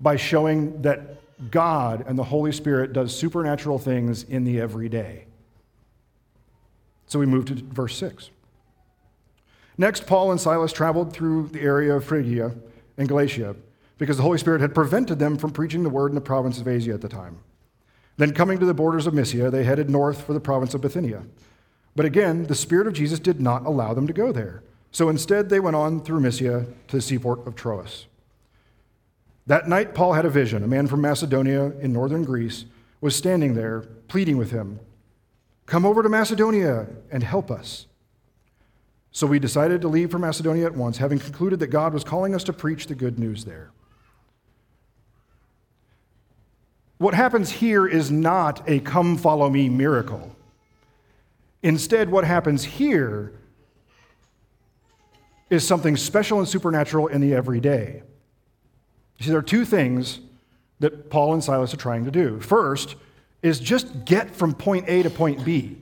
by 0.00 0.16
showing 0.16 0.82
that 0.82 1.20
God 1.52 2.04
and 2.06 2.18
the 2.18 2.24
Holy 2.24 2.50
Spirit 2.50 2.92
does 2.92 3.16
supernatural 3.16 3.78
things 3.78 4.24
in 4.24 4.42
the 4.42 4.60
everyday. 4.60 5.26
So 7.06 7.20
we 7.20 7.26
move 7.26 7.44
to 7.44 7.54
verse 7.54 7.96
6. 7.96 8.30
Next, 9.78 10.04
Paul 10.04 10.32
and 10.32 10.40
Silas 10.40 10.72
traveled 10.72 11.12
through 11.12 11.48
the 11.48 11.60
area 11.60 11.94
of 11.94 12.04
Phrygia 12.04 12.56
and 12.96 13.08
Galatia 13.08 13.54
because 13.98 14.16
the 14.16 14.22
Holy 14.22 14.38
Spirit 14.38 14.60
had 14.60 14.74
prevented 14.74 15.18
them 15.18 15.36
from 15.36 15.50
preaching 15.50 15.82
the 15.82 15.90
word 15.90 16.10
in 16.10 16.14
the 16.14 16.20
province 16.20 16.60
of 16.60 16.68
Asia 16.68 16.92
at 16.92 17.00
the 17.00 17.08
time. 17.08 17.38
Then, 18.16 18.32
coming 18.32 18.58
to 18.58 18.66
the 18.66 18.74
borders 18.74 19.06
of 19.06 19.14
Mysia, 19.14 19.50
they 19.50 19.64
headed 19.64 19.90
north 19.90 20.22
for 20.22 20.32
the 20.32 20.40
province 20.40 20.74
of 20.74 20.80
Bithynia. 20.80 21.24
But 21.96 22.06
again, 22.06 22.46
the 22.46 22.54
Spirit 22.54 22.86
of 22.86 22.92
Jesus 22.92 23.18
did 23.18 23.40
not 23.40 23.66
allow 23.66 23.94
them 23.94 24.06
to 24.06 24.12
go 24.12 24.32
there. 24.32 24.62
So 24.92 25.08
instead, 25.08 25.48
they 25.48 25.60
went 25.60 25.76
on 25.76 26.00
through 26.00 26.20
Mysia 26.20 26.66
to 26.88 26.96
the 26.96 27.02
seaport 27.02 27.46
of 27.46 27.56
Troas. 27.56 28.06
That 29.46 29.68
night, 29.68 29.94
Paul 29.94 30.12
had 30.12 30.24
a 30.24 30.30
vision. 30.30 30.62
A 30.62 30.68
man 30.68 30.86
from 30.86 31.00
Macedonia 31.00 31.72
in 31.80 31.92
northern 31.92 32.24
Greece 32.24 32.64
was 33.00 33.16
standing 33.16 33.54
there, 33.54 33.80
pleading 34.08 34.36
with 34.36 34.50
him, 34.50 34.80
Come 35.66 35.86
over 35.86 36.02
to 36.02 36.08
Macedonia 36.08 36.86
and 37.10 37.22
help 37.22 37.50
us. 37.50 37.86
So 39.10 39.26
we 39.26 39.38
decided 39.38 39.80
to 39.80 39.88
leave 39.88 40.10
for 40.10 40.18
Macedonia 40.18 40.66
at 40.66 40.74
once, 40.74 40.98
having 40.98 41.18
concluded 41.18 41.60
that 41.60 41.68
God 41.68 41.94
was 41.94 42.04
calling 42.04 42.34
us 42.34 42.44
to 42.44 42.52
preach 42.52 42.86
the 42.86 42.94
good 42.94 43.18
news 43.18 43.44
there. 43.44 43.70
What 47.04 47.12
happens 47.12 47.50
here 47.50 47.86
is 47.86 48.10
not 48.10 48.66
a 48.66 48.80
come 48.80 49.18
follow 49.18 49.50
me 49.50 49.68
miracle. 49.68 50.34
Instead, 51.62 52.08
what 52.08 52.24
happens 52.24 52.64
here 52.64 53.34
is 55.50 55.66
something 55.66 55.98
special 55.98 56.38
and 56.38 56.48
supernatural 56.48 57.08
in 57.08 57.20
the 57.20 57.34
everyday. 57.34 58.02
You 59.18 59.24
see, 59.26 59.30
there 59.32 59.38
are 59.38 59.42
two 59.42 59.66
things 59.66 60.20
that 60.78 61.10
Paul 61.10 61.34
and 61.34 61.44
Silas 61.44 61.74
are 61.74 61.76
trying 61.76 62.06
to 62.06 62.10
do. 62.10 62.40
First 62.40 62.96
is 63.42 63.60
just 63.60 64.06
get 64.06 64.30
from 64.30 64.54
point 64.54 64.88
A 64.88 65.02
to 65.02 65.10
point 65.10 65.44
B, 65.44 65.76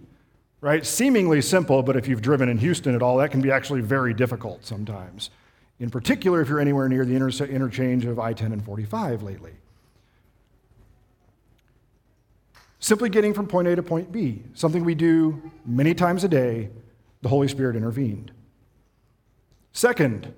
right? 0.60 0.84
Seemingly 0.84 1.40
simple, 1.40 1.84
but 1.84 1.94
if 1.94 2.08
you've 2.08 2.20
driven 2.20 2.48
in 2.48 2.58
Houston 2.58 2.96
at 2.96 3.00
all, 3.00 3.18
that 3.18 3.30
can 3.30 3.40
be 3.40 3.52
actually 3.52 3.82
very 3.82 4.12
difficult 4.12 4.66
sometimes. 4.66 5.30
In 5.78 5.88
particular, 5.88 6.40
if 6.40 6.48
you're 6.48 6.58
anywhere 6.58 6.88
near 6.88 7.04
the 7.04 7.14
inter- 7.14 7.44
interchange 7.44 8.06
of 8.06 8.18
I 8.18 8.32
10 8.32 8.50
and 8.50 8.64
45 8.64 9.22
lately. 9.22 9.52
Simply 12.82 13.08
getting 13.08 13.32
from 13.32 13.46
point 13.46 13.68
A 13.68 13.76
to 13.76 13.82
point 13.82 14.10
B, 14.10 14.42
something 14.54 14.84
we 14.84 14.96
do 14.96 15.40
many 15.64 15.94
times 15.94 16.24
a 16.24 16.28
day, 16.28 16.68
the 17.22 17.28
Holy 17.28 17.46
Spirit 17.46 17.76
intervened. 17.76 18.32
Second, 19.72 20.34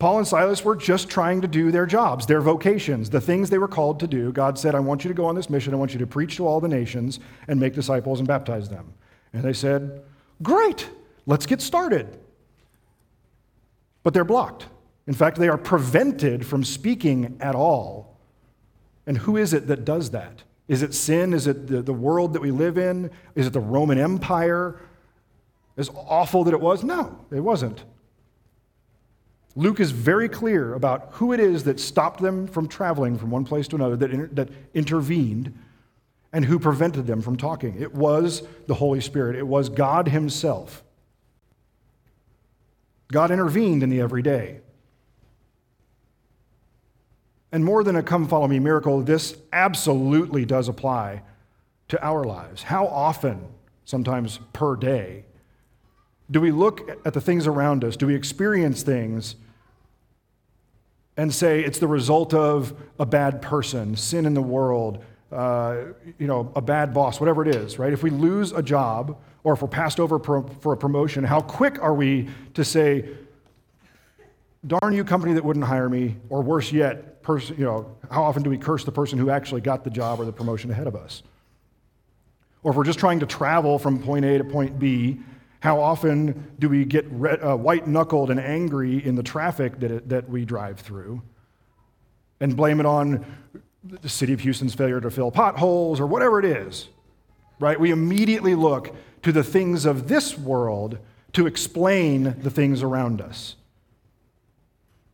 Paul 0.00 0.18
and 0.18 0.26
Silas 0.26 0.64
were 0.64 0.74
just 0.74 1.08
trying 1.08 1.42
to 1.42 1.46
do 1.46 1.70
their 1.70 1.86
jobs, 1.86 2.26
their 2.26 2.40
vocations, 2.40 3.08
the 3.08 3.20
things 3.20 3.50
they 3.50 3.58
were 3.58 3.68
called 3.68 4.00
to 4.00 4.08
do. 4.08 4.32
God 4.32 4.58
said, 4.58 4.74
I 4.74 4.80
want 4.80 5.04
you 5.04 5.08
to 5.08 5.14
go 5.14 5.26
on 5.26 5.36
this 5.36 5.48
mission. 5.48 5.72
I 5.72 5.76
want 5.76 5.92
you 5.92 6.00
to 6.00 6.08
preach 6.08 6.38
to 6.38 6.46
all 6.46 6.60
the 6.60 6.66
nations 6.66 7.20
and 7.46 7.60
make 7.60 7.74
disciples 7.74 8.18
and 8.18 8.26
baptize 8.26 8.68
them. 8.68 8.92
And 9.32 9.44
they 9.44 9.52
said, 9.52 10.02
Great, 10.42 10.90
let's 11.24 11.46
get 11.46 11.62
started. 11.62 12.18
But 14.02 14.12
they're 14.12 14.24
blocked. 14.24 14.66
In 15.06 15.14
fact, 15.14 15.38
they 15.38 15.48
are 15.48 15.56
prevented 15.56 16.44
from 16.44 16.64
speaking 16.64 17.36
at 17.40 17.54
all. 17.54 18.18
And 19.06 19.18
who 19.18 19.36
is 19.36 19.54
it 19.54 19.68
that 19.68 19.84
does 19.84 20.10
that? 20.10 20.42
Is 20.68 20.82
it 20.82 20.94
sin? 20.94 21.32
Is 21.32 21.46
it 21.46 21.68
the, 21.68 21.82
the 21.82 21.92
world 21.92 22.32
that 22.32 22.42
we 22.42 22.50
live 22.50 22.76
in? 22.76 23.10
Is 23.34 23.46
it 23.46 23.52
the 23.52 23.60
Roman 23.60 23.98
Empire? 23.98 24.80
As 25.76 25.90
awful 25.90 26.44
that 26.44 26.54
it 26.54 26.60
was? 26.60 26.82
No, 26.82 27.24
it 27.30 27.40
wasn't. 27.40 27.84
Luke 29.54 29.80
is 29.80 29.90
very 29.90 30.28
clear 30.28 30.74
about 30.74 31.08
who 31.12 31.32
it 31.32 31.40
is 31.40 31.64
that 31.64 31.80
stopped 31.80 32.20
them 32.20 32.46
from 32.46 32.68
traveling 32.68 33.16
from 33.16 33.30
one 33.30 33.44
place 33.44 33.68
to 33.68 33.76
another, 33.76 33.96
that, 33.96 34.10
inter- 34.10 34.30
that 34.32 34.48
intervened, 34.74 35.56
and 36.32 36.44
who 36.44 36.58
prevented 36.58 37.06
them 37.06 37.22
from 37.22 37.36
talking. 37.36 37.80
It 37.80 37.94
was 37.94 38.42
the 38.66 38.74
Holy 38.74 39.00
Spirit, 39.00 39.36
it 39.36 39.46
was 39.46 39.68
God 39.68 40.08
Himself. 40.08 40.82
God 43.10 43.30
intervened 43.30 43.82
in 43.82 43.88
the 43.88 44.00
everyday. 44.00 44.60
And 47.52 47.64
more 47.64 47.84
than 47.84 47.96
a 47.96 48.02
come 48.02 48.26
follow 48.26 48.48
me 48.48 48.58
miracle, 48.58 49.00
this 49.00 49.36
absolutely 49.52 50.44
does 50.44 50.68
apply 50.68 51.22
to 51.88 52.04
our 52.04 52.24
lives. 52.24 52.64
How 52.64 52.86
often, 52.86 53.46
sometimes 53.84 54.40
per 54.52 54.76
day, 54.76 55.24
do 56.30 56.40
we 56.40 56.50
look 56.50 56.90
at 57.04 57.14
the 57.14 57.20
things 57.20 57.46
around 57.46 57.84
us? 57.84 57.96
Do 57.96 58.06
we 58.08 58.14
experience 58.14 58.82
things 58.82 59.36
and 61.16 61.32
say 61.32 61.62
it's 61.62 61.78
the 61.78 61.86
result 61.86 62.34
of 62.34 62.74
a 62.98 63.06
bad 63.06 63.40
person, 63.40 63.96
sin 63.96 64.26
in 64.26 64.34
the 64.34 64.42
world, 64.42 65.02
uh, 65.32 65.76
you 66.18 66.26
know, 66.26 66.52
a 66.56 66.60
bad 66.60 66.92
boss, 66.92 67.20
whatever 67.20 67.42
it 67.42 67.54
is, 67.54 67.78
right? 67.78 67.92
If 67.92 68.02
we 68.02 68.10
lose 68.10 68.52
a 68.52 68.62
job 68.62 69.18
or 69.44 69.54
if 69.54 69.62
we're 69.62 69.68
passed 69.68 70.00
over 70.00 70.18
for 70.18 70.72
a 70.72 70.76
promotion, 70.76 71.22
how 71.22 71.40
quick 71.40 71.80
are 71.80 71.94
we 71.94 72.28
to 72.54 72.64
say, 72.64 73.08
darn 74.66 74.92
you 74.92 75.04
company 75.04 75.32
that 75.34 75.44
wouldn't 75.44 75.64
hire 75.64 75.88
me, 75.88 76.16
or 76.28 76.42
worse 76.42 76.72
yet, 76.72 77.15
person, 77.26 77.56
you 77.58 77.64
know, 77.64 77.96
how 78.08 78.22
often 78.22 78.44
do 78.44 78.48
we 78.48 78.56
curse 78.56 78.84
the 78.84 78.92
person 78.92 79.18
who 79.18 79.30
actually 79.30 79.60
got 79.60 79.82
the 79.82 79.90
job 79.90 80.20
or 80.20 80.24
the 80.24 80.32
promotion 80.32 80.70
ahead 80.70 80.86
of 80.86 80.94
us? 80.94 81.24
Or 82.62 82.70
if 82.70 82.76
we're 82.76 82.84
just 82.84 83.00
trying 83.00 83.18
to 83.20 83.26
travel 83.26 83.80
from 83.80 84.00
point 84.00 84.24
A 84.24 84.38
to 84.38 84.44
point 84.44 84.78
B, 84.78 85.18
how 85.58 85.80
often 85.80 86.52
do 86.60 86.68
we 86.68 86.84
get 86.84 87.04
uh, 87.06 87.56
white 87.56 87.88
knuckled 87.88 88.30
and 88.30 88.38
angry 88.38 89.04
in 89.04 89.16
the 89.16 89.24
traffic 89.24 89.80
that, 89.80 89.90
it, 89.90 90.08
that 90.08 90.30
we 90.30 90.44
drive 90.44 90.78
through 90.78 91.20
and 92.38 92.56
blame 92.56 92.78
it 92.78 92.86
on 92.86 93.26
the 93.82 94.08
city 94.08 94.32
of 94.32 94.40
Houston's 94.40 94.74
failure 94.74 95.00
to 95.00 95.10
fill 95.10 95.32
potholes 95.32 95.98
or 95.98 96.06
whatever 96.06 96.38
it 96.38 96.44
is? 96.44 96.88
Right? 97.58 97.78
We 97.78 97.90
immediately 97.90 98.54
look 98.54 98.94
to 99.22 99.32
the 99.32 99.42
things 99.42 99.84
of 99.84 100.06
this 100.06 100.38
world 100.38 100.98
to 101.32 101.48
explain 101.48 102.36
the 102.40 102.50
things 102.50 102.84
around 102.84 103.20
us. 103.20 103.56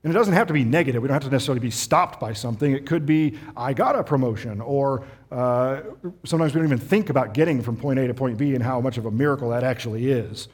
And 0.02 0.12
it 0.12 0.14
doesn't 0.14 0.34
have 0.34 0.48
to 0.48 0.52
be 0.52 0.64
negative. 0.64 1.00
We 1.00 1.08
don't 1.08 1.14
have 1.14 1.22
to 1.24 1.30
necessarily 1.30 1.60
be 1.60 1.70
stopped 1.70 2.18
by 2.18 2.32
something. 2.32 2.72
It 2.72 2.86
could 2.86 3.06
be, 3.06 3.38
I 3.56 3.72
got 3.72 3.96
a 3.96 4.02
promotion, 4.02 4.60
or 4.60 5.04
uh, 5.30 5.82
sometimes 6.24 6.54
we 6.54 6.58
don't 6.58 6.66
even 6.66 6.78
think 6.78 7.08
about 7.08 7.34
getting 7.34 7.62
from 7.62 7.76
point 7.76 8.00
A 8.00 8.08
to 8.08 8.14
point 8.14 8.36
B 8.36 8.54
and 8.54 8.64
how 8.64 8.80
much 8.80 8.98
of 8.98 9.06
a 9.06 9.12
miracle 9.12 9.50
that 9.50 9.62
actually 9.62 10.10
is. 10.10 10.48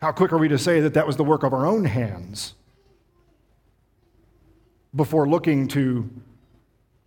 How 0.00 0.12
quick 0.12 0.32
are 0.32 0.38
we 0.38 0.46
to 0.48 0.58
say 0.58 0.80
that 0.80 0.94
that 0.94 1.08
was 1.08 1.16
the 1.16 1.24
work 1.24 1.42
of 1.42 1.52
our 1.52 1.66
own 1.66 1.84
hands 1.84 2.54
before 4.94 5.28
looking 5.28 5.66
to 5.68 6.08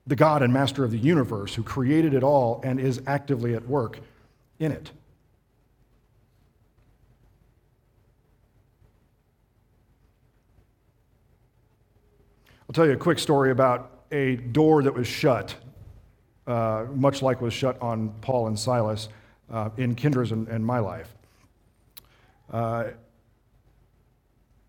the 0.06 0.18
God 0.18 0.44
and 0.44 0.52
Master 0.52 0.84
of 0.84 0.92
the 0.92 0.98
universe 0.98 1.56
who 1.56 1.64
created 1.64 2.14
it 2.14 2.22
all 2.22 2.60
and 2.66 2.82
is 2.82 3.02
actively 3.08 3.56
at 3.56 3.66
work 3.66 4.00
in 4.60 4.74
it? 4.74 4.92
I'll 12.72 12.74
tell 12.74 12.86
you 12.86 12.94
a 12.94 12.96
quick 12.96 13.20
story 13.20 13.52
about 13.52 14.06
a 14.14 14.38
door 14.38 14.82
that 14.82 14.94
was 14.94 15.06
shut, 15.06 15.54
uh, 16.48 16.86
much 16.94 17.22
like 17.22 17.42
was 17.42 17.54
shut 17.54 17.78
on 17.82 18.14
Paul 18.22 18.48
and 18.48 18.58
Silas 18.58 19.10
uh, 19.52 19.72
in 19.76 19.94
Kendra's 19.94 20.32
and, 20.32 20.48
and 20.48 20.66
my 20.66 20.80
life. 20.80 21.14
Uh, 22.50 22.92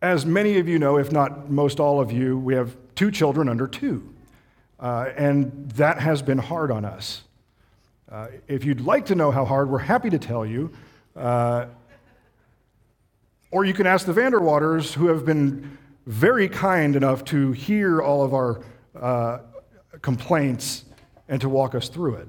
as 0.02 0.26
many 0.26 0.58
of 0.58 0.66
you 0.66 0.80
know, 0.80 0.98
if 0.98 1.12
not 1.12 1.48
most 1.48 1.78
all 1.78 2.00
of 2.00 2.10
you, 2.10 2.36
we 2.36 2.56
have 2.56 2.76
two 2.96 3.12
children 3.12 3.48
under 3.48 3.68
two. 3.68 4.12
Uh, 4.80 5.10
and 5.16 5.70
that 5.76 6.00
has 6.00 6.22
been 6.22 6.38
hard 6.38 6.72
on 6.72 6.84
us. 6.84 7.22
Uh, 8.10 8.26
if 8.48 8.64
you'd 8.64 8.80
like 8.80 9.06
to 9.06 9.14
know 9.14 9.30
how 9.30 9.44
hard, 9.44 9.70
we're 9.70 9.78
happy 9.78 10.10
to 10.10 10.18
tell 10.18 10.44
you. 10.44 10.72
Uh, 11.14 11.66
or 13.52 13.64
you 13.64 13.72
can 13.72 13.86
ask 13.86 14.06
the 14.06 14.12
Vanderwaters, 14.12 14.92
who 14.92 15.06
have 15.06 15.24
been 15.24 15.78
very 16.06 16.48
kind 16.48 16.96
enough 16.96 17.24
to 17.26 17.52
hear 17.52 18.00
all 18.00 18.24
of 18.24 18.34
our 18.34 18.62
uh, 19.00 19.38
complaints 20.00 20.84
and 21.28 21.40
to 21.40 21.48
walk 21.48 21.74
us 21.74 21.88
through 21.88 22.16
it. 22.16 22.28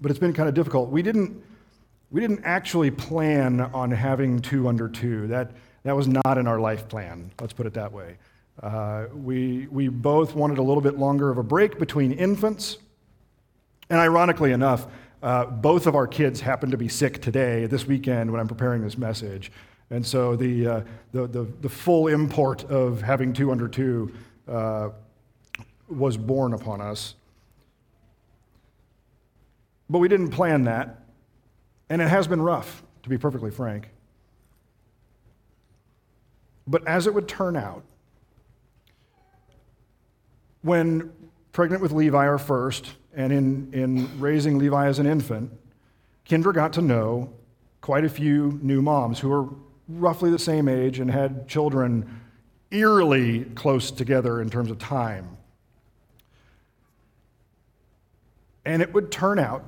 But 0.00 0.10
it's 0.10 0.20
been 0.20 0.32
kind 0.32 0.48
of 0.48 0.54
difficult. 0.54 0.90
We 0.90 1.02
didn't, 1.02 1.42
we 2.10 2.20
didn't 2.20 2.42
actually 2.44 2.90
plan 2.90 3.60
on 3.60 3.90
having 3.90 4.40
two 4.40 4.68
under 4.68 4.88
two. 4.88 5.26
That, 5.28 5.52
that 5.84 5.96
was 5.96 6.08
not 6.08 6.38
in 6.38 6.46
our 6.46 6.60
life 6.60 6.88
plan, 6.88 7.30
let's 7.40 7.52
put 7.52 7.66
it 7.66 7.74
that 7.74 7.92
way. 7.92 8.16
Uh, 8.62 9.06
we, 9.14 9.66
we 9.68 9.88
both 9.88 10.34
wanted 10.34 10.58
a 10.58 10.62
little 10.62 10.82
bit 10.82 10.98
longer 10.98 11.30
of 11.30 11.38
a 11.38 11.42
break 11.42 11.78
between 11.78 12.12
infants. 12.12 12.78
And 13.90 13.98
ironically 13.98 14.52
enough, 14.52 14.86
uh, 15.22 15.46
both 15.46 15.86
of 15.86 15.94
our 15.94 16.06
kids 16.06 16.40
happened 16.40 16.72
to 16.72 16.78
be 16.78 16.88
sick 16.88 17.22
today, 17.22 17.66
this 17.66 17.86
weekend, 17.86 18.30
when 18.30 18.40
I'm 18.40 18.48
preparing 18.48 18.82
this 18.82 18.98
message. 18.98 19.52
And 19.92 20.06
so 20.06 20.36
the, 20.36 20.66
uh, 20.66 20.80
the, 21.12 21.26
the, 21.26 21.42
the, 21.60 21.68
full 21.68 22.08
import 22.08 22.64
of 22.64 23.02
having 23.02 23.34
two 23.34 23.52
under 23.52 23.68
two 23.68 24.10
uh, 24.48 24.88
was 25.86 26.16
born 26.16 26.54
upon 26.54 26.80
us. 26.80 27.14
But 29.90 29.98
we 29.98 30.08
didn't 30.08 30.30
plan 30.30 30.64
that. 30.64 31.04
And 31.90 32.00
it 32.00 32.08
has 32.08 32.26
been 32.26 32.40
rough, 32.40 32.82
to 33.02 33.10
be 33.10 33.18
perfectly 33.18 33.50
frank. 33.50 33.90
But 36.66 36.88
as 36.88 37.06
it 37.06 37.12
would 37.12 37.28
turn 37.28 37.54
out, 37.54 37.84
when 40.62 41.12
pregnant 41.52 41.82
with 41.82 41.92
Levi, 41.92 42.16
our 42.16 42.38
first, 42.38 42.92
and 43.14 43.30
in, 43.30 43.68
in 43.74 44.18
raising 44.18 44.56
Levi 44.56 44.86
as 44.86 44.98
an 44.98 45.06
infant, 45.06 45.52
Kendra 46.26 46.54
got 46.54 46.72
to 46.72 46.80
know 46.80 47.30
quite 47.82 48.06
a 48.06 48.08
few 48.08 48.58
new 48.62 48.80
moms 48.80 49.18
who 49.18 49.28
were 49.28 49.48
roughly 49.88 50.30
the 50.30 50.38
same 50.38 50.68
age 50.68 50.98
and 50.98 51.10
had 51.10 51.48
children 51.48 52.20
eerily 52.70 53.44
close 53.54 53.90
together 53.90 54.40
in 54.40 54.48
terms 54.50 54.70
of 54.70 54.78
time. 54.78 55.36
And 58.64 58.80
it 58.80 58.94
would 58.94 59.10
turn 59.10 59.38
out 59.38 59.64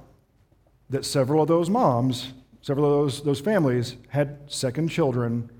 that 0.91 1.05
several 1.05 1.43
of 1.43 1.49
those 1.49 1.69
moms, 1.69 2.33
several 2.63 2.87
of 2.87 2.93
those, 2.93 3.23
those 3.23 3.41
families, 3.41 3.97
had 4.09 4.39
second 4.47 4.89
children 4.89 5.51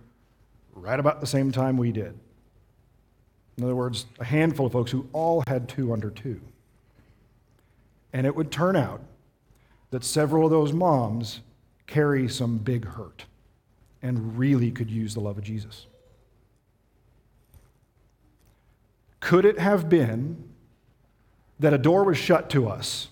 right 0.73 1.01
about 1.01 1.21
the 1.21 1.27
same 1.27 1.51
time 1.51 1.77
we 1.77 1.93
did. 1.93 2.19
In 3.57 3.65
other 3.65 3.77
words, 3.77 4.07
a 4.19 4.25
handful 4.25 4.67
of 4.67 4.73
folks 4.73 4.91
who 4.91 5.09
all 5.13 5.43
had 5.47 5.69
two 5.69 5.93
under 5.93 6.11
two. 6.11 6.41
And 8.13 8.27
it 8.27 8.35
would 8.35 8.51
turn 8.51 8.77
out 8.77 9.01
that 9.91 10.05
several 10.05 10.45
of 10.45 10.51
those 10.51 10.73
moms 10.73 11.41
carry 11.87 12.29
some 12.29 12.59
big 12.59 12.85
hurt 12.85 13.25
and 14.05 14.39
really 14.39 14.71
could 14.71 14.91
use 14.91 15.15
the 15.15 15.21
love 15.21 15.39
of 15.39 15.45
Jesus. 15.45 15.87
Could 19.19 19.47
it 19.47 19.59
have 19.59 19.89
been 19.89 20.45
that 21.59 21.73
a 21.73 21.79
door 21.79 22.05
was 22.05 22.19
shut 22.19 22.51
to 22.51 22.69
us? 22.69 23.09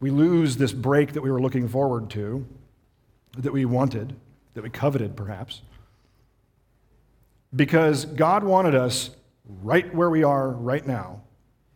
We 0.00 0.10
lose 0.10 0.56
this 0.56 0.72
break 0.72 1.12
that 1.12 1.22
we 1.22 1.30
were 1.30 1.40
looking 1.40 1.68
forward 1.68 2.10
to, 2.10 2.44
that 3.36 3.52
we 3.52 3.64
wanted, 3.64 4.16
that 4.54 4.64
we 4.64 4.70
coveted 4.70 5.16
perhaps, 5.16 5.62
because 7.54 8.04
God 8.04 8.42
wanted 8.42 8.74
us 8.74 9.10
right 9.62 9.94
where 9.94 10.10
we 10.10 10.24
are 10.24 10.50
right 10.50 10.84
now, 10.84 11.22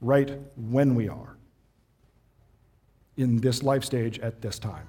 right 0.00 0.33
when 0.57 0.97
we 0.97 1.09
are, 1.09 1.37
in 3.17 3.41
this 3.41 3.62
life 3.62 3.85
stage 3.85 4.19
at 4.19 4.43
this 4.43 4.59
time. 4.59 4.88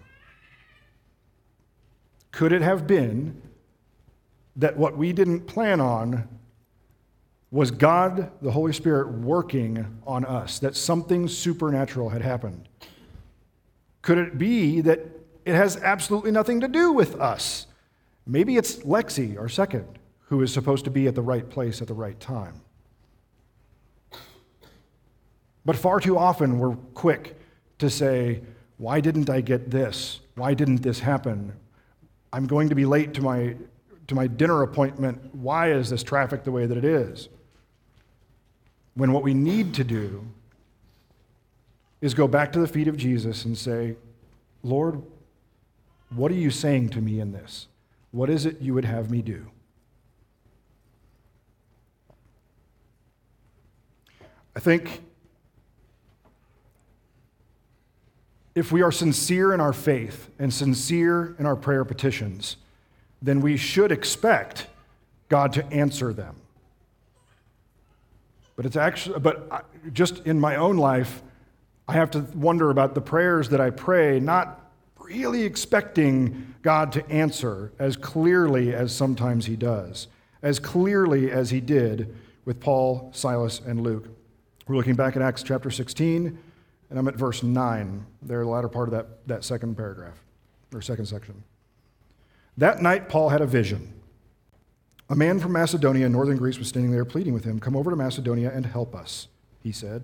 Could 2.33 2.51
it 2.51 2.63
have 2.63 2.87
been 2.87 3.41
that 4.55 4.75
what 4.75 4.97
we 4.97 5.13
didn't 5.13 5.41
plan 5.41 5.79
on 5.79 6.27
was 7.51 7.69
God, 7.69 8.31
the 8.41 8.51
Holy 8.51 8.73
Spirit, 8.73 9.11
working 9.11 10.01
on 10.07 10.25
us, 10.25 10.57
that 10.59 10.75
something 10.75 11.27
supernatural 11.27 12.09
had 12.09 12.23
happened? 12.23 12.67
Could 14.01 14.17
it 14.17 14.39
be 14.39 14.81
that 14.81 14.99
it 15.45 15.53
has 15.53 15.77
absolutely 15.77 16.31
nothing 16.31 16.59
to 16.61 16.67
do 16.67 16.91
with 16.91 17.21
us? 17.21 17.67
Maybe 18.25 18.57
it's 18.57 18.77
Lexi, 18.77 19.37
our 19.37 19.47
second, 19.47 19.99
who 20.29 20.41
is 20.41 20.51
supposed 20.51 20.85
to 20.85 20.91
be 20.91 21.07
at 21.07 21.13
the 21.13 21.21
right 21.21 21.47
place 21.47 21.83
at 21.83 21.87
the 21.87 21.93
right 21.93 22.19
time. 22.19 22.61
But 25.63 25.75
far 25.75 25.99
too 25.99 26.17
often, 26.17 26.57
we're 26.57 26.75
quick 26.95 27.39
to 27.77 27.91
say, 27.91 28.41
Why 28.77 29.01
didn't 29.01 29.29
I 29.29 29.41
get 29.41 29.69
this? 29.69 30.19
Why 30.33 30.55
didn't 30.55 30.81
this 30.81 30.99
happen? 30.99 31.53
I'm 32.33 32.47
going 32.47 32.67
to 32.69 32.75
be 32.75 32.83
late 32.83 33.13
to 33.13 33.21
my 33.21 33.55
to 34.07 34.15
my 34.15 34.27
dinner 34.27 34.63
appointment, 34.63 35.33
why 35.33 35.71
is 35.71 35.89
this 35.89 36.03
traffic 36.03 36.43
the 36.43 36.51
way 36.51 36.65
that 36.65 36.77
it 36.77 36.83
is? 36.83 37.29
When 38.95 39.13
what 39.13 39.23
we 39.23 39.33
need 39.33 39.73
to 39.75 39.83
do 39.85 40.25
is 42.01 42.13
go 42.13 42.27
back 42.27 42.51
to 42.51 42.59
the 42.59 42.67
feet 42.67 42.89
of 42.89 42.97
Jesus 42.97 43.45
and 43.45 43.57
say, 43.57 43.95
Lord, 44.61 45.01
what 46.09 46.31
are 46.31 46.35
you 46.35 46.51
saying 46.51 46.89
to 46.89 47.01
me 47.01 47.21
in 47.21 47.31
this? 47.31 47.67
What 48.11 48.29
is 48.29 48.45
it 48.45 48.61
you 48.61 48.73
would 48.73 48.85
have 48.85 49.09
me 49.09 49.21
do? 49.21 49.47
I 54.55 54.59
think 54.59 55.01
if 58.55 58.71
we 58.71 58.81
are 58.81 58.91
sincere 58.91 59.53
in 59.53 59.59
our 59.59 59.73
faith 59.73 60.29
and 60.37 60.53
sincere 60.53 61.35
in 61.39 61.45
our 61.45 61.55
prayer 61.55 61.83
petitions, 61.83 62.57
then 63.21 63.41
we 63.41 63.57
should 63.57 63.91
expect 63.91 64.67
God 65.29 65.53
to 65.53 65.65
answer 65.67 66.13
them. 66.13 66.35
But 68.55 68.65
it's 68.65 68.75
actually, 68.75 69.19
but 69.19 69.65
just 69.93 70.19
in 70.27 70.39
my 70.39 70.57
own 70.57 70.77
life, 70.77 71.23
I 71.87 71.93
have 71.93 72.11
to 72.11 72.19
wonder 72.35 72.69
about 72.69 72.93
the 72.93 73.01
prayers 73.01 73.49
that 73.49 73.59
I 73.59 73.71
pray, 73.71 74.19
not 74.19 74.59
really 74.99 75.43
expecting 75.43 76.53
God 76.61 76.91
to 76.93 77.09
answer 77.09 77.71
as 77.79 77.97
clearly 77.97 78.73
as 78.73 78.95
sometimes 78.95 79.47
He 79.47 79.55
does, 79.55 80.07
as 80.41 80.59
clearly 80.59 81.31
as 81.31 81.49
He 81.49 81.59
did 81.59 82.15
with 82.45 82.59
Paul, 82.59 83.09
Silas, 83.13 83.59
and 83.65 83.81
Luke. 83.81 84.07
We're 84.67 84.75
looking 84.75 84.95
back 84.95 85.15
at 85.15 85.21
Acts 85.21 85.43
chapter 85.43 85.71
16, 85.71 86.37
and 86.93 86.99
I'm 86.99 87.07
at 87.07 87.15
verse 87.15 87.41
9, 87.41 88.05
there, 88.21 88.43
the 88.43 88.47
latter 88.47 88.69
part 88.69 88.87
of 88.87 88.91
that, 88.91 89.27
that 89.27 89.43
second 89.43 89.75
paragraph, 89.75 90.23
or 90.71 90.79
second 90.79 91.07
section. 91.07 91.43
That 92.55 92.83
night, 92.83 93.09
Paul 93.09 93.29
had 93.29 93.41
a 93.41 93.47
vision. 93.47 93.91
A 95.09 95.15
man 95.15 95.39
from 95.39 95.53
Macedonia, 95.53 96.07
northern 96.07 96.37
Greece, 96.37 96.59
was 96.59 96.67
standing 96.67 96.91
there 96.91 97.03
pleading 97.03 97.33
with 97.33 97.45
him, 97.45 97.59
Come 97.59 97.75
over 97.75 97.89
to 97.89 97.95
Macedonia 97.95 98.51
and 98.53 98.63
help 98.63 98.93
us, 98.93 99.27
he 99.63 99.71
said. 99.71 100.03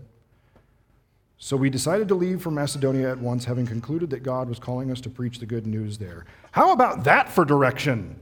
So 1.37 1.55
we 1.55 1.69
decided 1.69 2.07
to 2.07 2.15
leave 2.15 2.41
for 2.41 2.49
Macedonia 2.49 3.11
at 3.11 3.19
once, 3.19 3.45
having 3.45 3.67
concluded 3.67 4.09
that 4.09 4.23
God 4.23 4.49
was 4.49 4.57
calling 4.57 4.89
us 4.89 4.99
to 5.01 5.11
preach 5.11 5.37
the 5.37 5.45
good 5.45 5.67
news 5.67 5.99
there. 5.99 6.25
How 6.53 6.71
about 6.71 7.03
that 7.03 7.29
for 7.29 7.45
direction? 7.45 8.19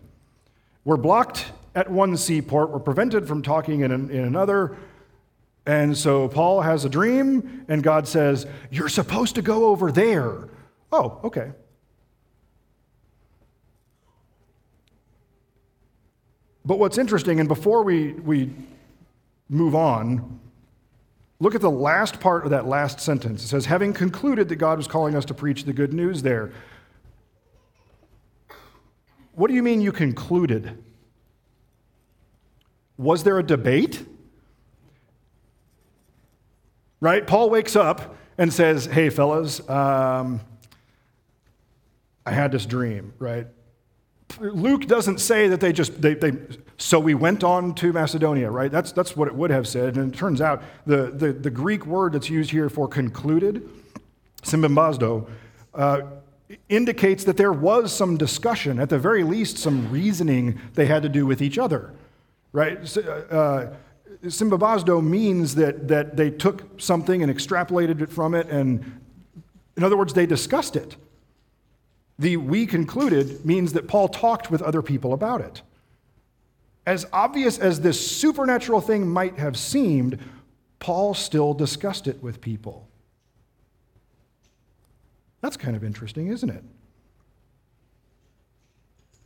We're 0.83 0.97
blocked 0.97 1.53
at 1.73 1.89
one 1.89 2.17
seaport, 2.17 2.69
we're 2.69 2.79
prevented 2.79 3.29
from 3.29 3.43
talking 3.43 3.79
in, 3.79 3.91
in 3.93 4.25
another. 4.25 4.75
And 5.67 5.97
so 5.97 6.29
Paul 6.29 6.61
has 6.61 6.85
a 6.85 6.89
dream, 6.89 7.65
and 7.67 7.83
God 7.83 8.07
says, 8.07 8.47
You're 8.71 8.87
supposed 8.87 9.35
to 9.35 9.41
go 9.41 9.65
over 9.65 9.91
there. 9.91 10.47
Oh, 10.93 11.19
okay. 11.25 11.51
But 16.63 16.79
what's 16.79 16.97
interesting, 16.97 17.41
and 17.41 17.49
before 17.49 17.83
we, 17.83 18.13
we 18.13 18.49
move 19.49 19.75
on, 19.75 20.39
look 21.41 21.53
at 21.53 21.59
the 21.59 21.69
last 21.69 22.21
part 22.21 22.45
of 22.45 22.51
that 22.51 22.65
last 22.65 23.01
sentence. 23.01 23.43
It 23.43 23.47
says, 23.49 23.65
Having 23.65 23.91
concluded 23.91 24.47
that 24.47 24.55
God 24.55 24.77
was 24.77 24.87
calling 24.87 25.15
us 25.15 25.25
to 25.25 25.33
preach 25.33 25.65
the 25.65 25.73
good 25.73 25.91
news 25.91 26.21
there. 26.21 26.53
What 29.33 29.49
do 29.49 29.53
you 29.53 29.63
mean 29.63 29.81
you 29.81 29.91
concluded? 29.91 30.81
Was 32.97 33.25
there 33.25 33.37
a 33.37 33.43
debate? 33.43 34.05
Right? 36.99 37.25
Paul 37.25 37.49
wakes 37.49 37.75
up 37.75 38.15
and 38.37 38.53
says, 38.53 38.85
Hey, 38.85 39.09
fellas, 39.09 39.67
um, 39.69 40.41
I 42.25 42.31
had 42.31 42.51
this 42.51 42.65
dream, 42.65 43.13
right? 43.19 43.47
Luke 44.39 44.85
doesn't 44.85 45.19
say 45.19 45.47
that 45.47 45.61
they 45.61 45.71
just, 45.71 46.01
they, 46.01 46.13
they, 46.13 46.33
so 46.77 46.99
we 46.99 47.13
went 47.13 47.43
on 47.43 47.73
to 47.75 47.93
Macedonia, 47.93 48.51
right? 48.51 48.71
That's, 48.71 48.91
that's 48.91 49.15
what 49.15 49.27
it 49.27 49.35
would 49.35 49.49
have 49.49 49.67
said. 49.67 49.97
And 49.97 50.13
it 50.13 50.17
turns 50.17 50.41
out 50.41 50.61
the, 50.85 51.11
the, 51.11 51.33
the 51.33 51.49
Greek 51.49 51.85
word 51.85 52.13
that's 52.13 52.29
used 52.29 52.51
here 52.51 52.69
for 52.69 52.87
concluded, 52.87 53.67
symbibazo, 54.43 55.29
uh, 55.73 56.01
indicates 56.69 57.23
that 57.23 57.37
there 57.37 57.53
was 57.53 57.93
some 57.93 58.17
discussion, 58.17 58.79
at 58.79 58.89
the 58.89 58.99
very 58.99 59.23
least, 59.23 59.57
some 59.57 59.89
reasoning 59.91 60.59
they 60.73 60.85
had 60.85 61.03
to 61.03 61.09
do 61.09 61.25
with 61.25 61.41
each 61.41 61.57
other, 61.57 61.93
right? 62.51 62.97
Uh, 62.97 63.67
symbibazo 64.23 65.03
means 65.03 65.55
that, 65.55 65.87
that 65.87 66.17
they 66.17 66.29
took 66.29 66.79
something 66.79 67.23
and 67.23 67.31
extrapolated 67.35 68.01
it 68.01 68.11
from 68.11 68.33
it, 68.33 68.47
and 68.49 68.99
in 69.75 69.83
other 69.83 69.97
words, 69.97 70.13
they 70.13 70.25
discussed 70.25 70.75
it. 70.75 70.95
The 72.19 72.37
we 72.37 72.65
concluded 72.65 73.45
means 73.45 73.73
that 73.73 73.87
Paul 73.87 74.07
talked 74.07 74.49
with 74.49 74.61
other 74.61 74.81
people 74.81 75.13
about 75.13 75.41
it. 75.41 75.61
As 76.85 77.05
obvious 77.13 77.59
as 77.59 77.81
this 77.81 77.99
supernatural 78.17 78.81
thing 78.81 79.07
might 79.07 79.37
have 79.37 79.57
seemed, 79.57 80.17
Paul 80.79 81.13
still 81.13 81.53
discussed 81.53 82.07
it 82.07 82.23
with 82.23 82.41
people. 82.41 82.87
That's 85.41 85.57
kind 85.57 85.75
of 85.75 85.83
interesting, 85.83 86.27
isn't 86.27 86.49
it? 86.49 86.63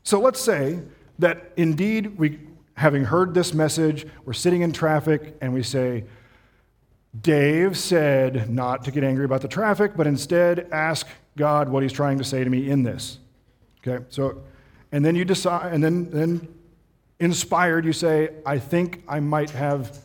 So 0.04 0.20
let's 0.20 0.41
say 0.41 0.80
that 1.20 1.52
indeed 1.56 2.17
we, 2.17 2.39
having 2.75 3.03
heard 3.05 3.34
this 3.34 3.53
message, 3.53 4.05
we're 4.25 4.34
sitting 4.34 4.62
in 4.62 4.71
traffic 4.71 5.36
and 5.41 5.53
we 5.53 5.63
say, 5.63 6.05
Dave 7.19 7.77
said 7.77 8.49
not 8.49 8.86
to 8.86 8.91
get 8.91 9.03
angry 9.03 9.25
about 9.25 9.41
the 9.41 9.47
traffic, 9.47 9.93
but 9.97 10.07
instead 10.07 10.67
ask 10.71 11.07
God 11.38 11.69
what 11.69 11.84
he's 11.84 11.91
trying 11.91 12.17
to 12.17 12.23
say 12.23 12.43
to 12.43 12.49
me 12.49 12.69
in 12.69 12.84
this. 12.84 13.19
Okay, 13.86 14.03
so, 14.10 14.41
and 14.91 15.03
then 15.03 15.15
you 15.15 15.25
decide, 15.25 15.73
and 15.73 15.84
then, 15.84 16.10
then 16.12 16.47
inspired, 17.19 17.86
you 17.86 17.93
say, 17.93 18.29
I 18.45 18.60
think 18.60 19.03
I 19.07 19.19
might 19.19 19.49
have 19.51 19.97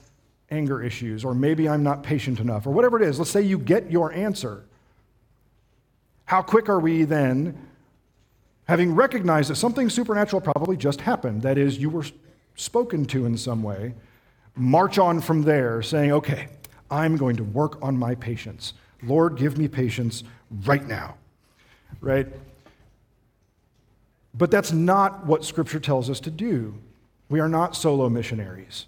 anger 0.50 0.82
issues, 0.82 1.24
or 1.24 1.34
maybe 1.34 1.68
I'm 1.68 1.82
not 1.82 2.02
patient 2.02 2.40
enough, 2.40 2.66
or 2.66 2.70
whatever 2.70 3.00
it 3.00 3.06
is. 3.06 3.18
Let's 3.18 3.30
say 3.30 3.42
you 3.42 3.58
get 3.58 3.90
your 3.90 4.12
answer. 4.12 4.64
How 6.24 6.42
quick 6.42 6.68
are 6.68 6.80
we 6.80 7.04
then, 7.04 7.68
having 8.66 8.94
recognized 8.94 9.50
that 9.50 9.56
something 9.56 9.88
supernatural 9.88 10.40
probably 10.40 10.76
just 10.76 11.00
happened? 11.00 11.42
That 11.42 11.58
is, 11.58 11.78
you 11.78 11.90
were 11.90 12.04
spoken 12.56 13.04
to 13.06 13.26
in 13.26 13.36
some 13.36 13.62
way, 13.62 13.94
march 14.56 14.98
on 14.98 15.20
from 15.20 15.42
there 15.42 15.82
saying, 15.82 16.12
okay, 16.12 16.48
I'm 16.90 17.16
going 17.16 17.36
to 17.36 17.44
work 17.44 17.78
on 17.82 17.96
my 17.96 18.14
patience. 18.14 18.74
Lord, 19.02 19.36
give 19.36 19.58
me 19.58 19.68
patience 19.68 20.24
right 20.64 20.86
now. 20.86 21.16
Right? 22.00 22.26
But 24.34 24.50
that's 24.50 24.72
not 24.72 25.24
what 25.26 25.44
Scripture 25.44 25.80
tells 25.80 26.10
us 26.10 26.20
to 26.20 26.30
do. 26.30 26.74
We 27.28 27.40
are 27.40 27.48
not 27.48 27.74
solo 27.74 28.08
missionaries. 28.08 28.86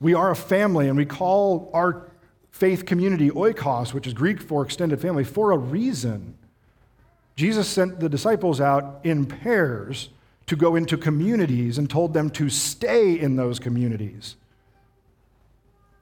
We 0.00 0.14
are 0.14 0.30
a 0.30 0.36
family, 0.36 0.88
and 0.88 0.96
we 0.96 1.06
call 1.06 1.70
our 1.72 2.10
faith 2.50 2.84
community 2.84 3.30
oikos, 3.30 3.92
which 3.92 4.06
is 4.06 4.12
Greek 4.12 4.40
for 4.40 4.64
extended 4.64 5.00
family, 5.00 5.24
for 5.24 5.52
a 5.52 5.58
reason. 5.58 6.36
Jesus 7.36 7.66
sent 7.66 8.00
the 8.00 8.08
disciples 8.08 8.60
out 8.60 9.00
in 9.02 9.26
pairs 9.26 10.10
to 10.46 10.56
go 10.56 10.76
into 10.76 10.96
communities 10.96 11.78
and 11.78 11.88
told 11.88 12.14
them 12.14 12.30
to 12.30 12.48
stay 12.50 13.18
in 13.18 13.36
those 13.36 13.58
communities. 13.58 14.36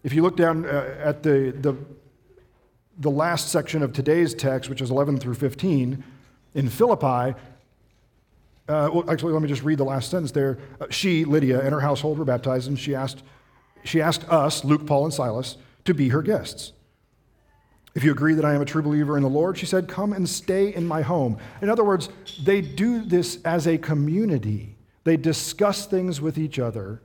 If 0.03 0.13
you 0.13 0.23
look 0.23 0.37
down 0.37 0.67
uh, 0.67 0.97
at 0.99 1.23
the, 1.23 1.55
the, 1.61 1.77
the 2.99 3.11
last 3.11 3.49
section 3.49 3.83
of 3.83 3.93
today's 3.93 4.35
text, 4.35 4.69
which 4.69 4.81
is 4.81 4.91
11 4.91 5.19
through 5.19 5.35
15, 5.35 6.03
in 6.55 6.69
Philippi, 6.69 7.39
uh, 8.69 8.89
well, 8.93 9.11
actually, 9.11 9.33
let 9.33 9.43
me 9.43 9.49
just 9.49 9.63
read 9.63 9.79
the 9.79 9.85
last 9.85 10.11
sentence 10.11 10.33
there. 10.33 10.59
Uh, 10.81 10.87
she, 10.91 11.25
Lydia, 11.25 11.61
and 11.61 11.73
her 11.73 11.81
household 11.81 12.19
were 12.19 12.25
baptized, 12.25 12.69
and 12.69 12.79
she 12.79 12.95
asked, 12.95 13.23
she 13.85 14.01
asked 14.01 14.29
us, 14.29 14.65
Luke, 14.65 14.87
Paul, 14.87 15.05
and 15.05 15.15
Silas, 15.15 15.57
to 15.85 15.95
be 15.95 16.09
her 16.11 16.23
guests. 16.23 16.73
If 17.95 18.05
you 18.05 18.11
agree 18.11 18.35
that 18.35 18.45
I 18.45 18.55
am 18.55 18.63
a 18.63 18.65
true 18.65 18.83
believer 18.83 19.17
in 19.17 19.23
the 19.23 19.29
Lord, 19.29 19.59
she 19.59 19.67
said, 19.67 19.87
come 19.87 20.13
and 20.13 20.27
stay 20.27 20.75
in 20.75 20.87
my 20.87 21.03
home. 21.03 21.39
In 21.61 21.69
other 21.69 21.85
words, 21.85 22.09
they 22.43 22.63
do 22.63 23.05
this 23.05 23.39
as 23.45 23.67
a 23.67 23.77
community. 23.77 24.77
They 25.05 25.17
discuss 25.17 25.87
things 25.87 26.21
with 26.21 26.39
each 26.39 26.59
other. 26.59 27.03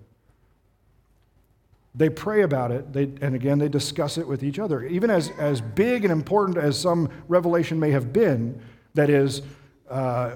They 1.93 2.09
pray 2.09 2.43
about 2.43 2.71
it, 2.71 2.93
they, 2.93 3.03
and 3.21 3.33
again, 3.33 3.57
they 3.57 3.69
discuss 3.69 4.19
it 4.19 4.27
with 4.27 4.43
each 4.43 4.59
other. 4.59 4.83
Even 4.83 5.09
as, 5.09 5.31
as 5.39 5.61
big 5.61 6.05
and 6.05 6.11
important 6.11 6.57
as 6.57 6.79
some 6.79 7.09
revelation 7.27 7.79
may 7.79 7.89
have 7.89 8.13
been, 8.13 8.61
that 8.93 9.09
is, 9.09 9.41
uh, 9.89 10.35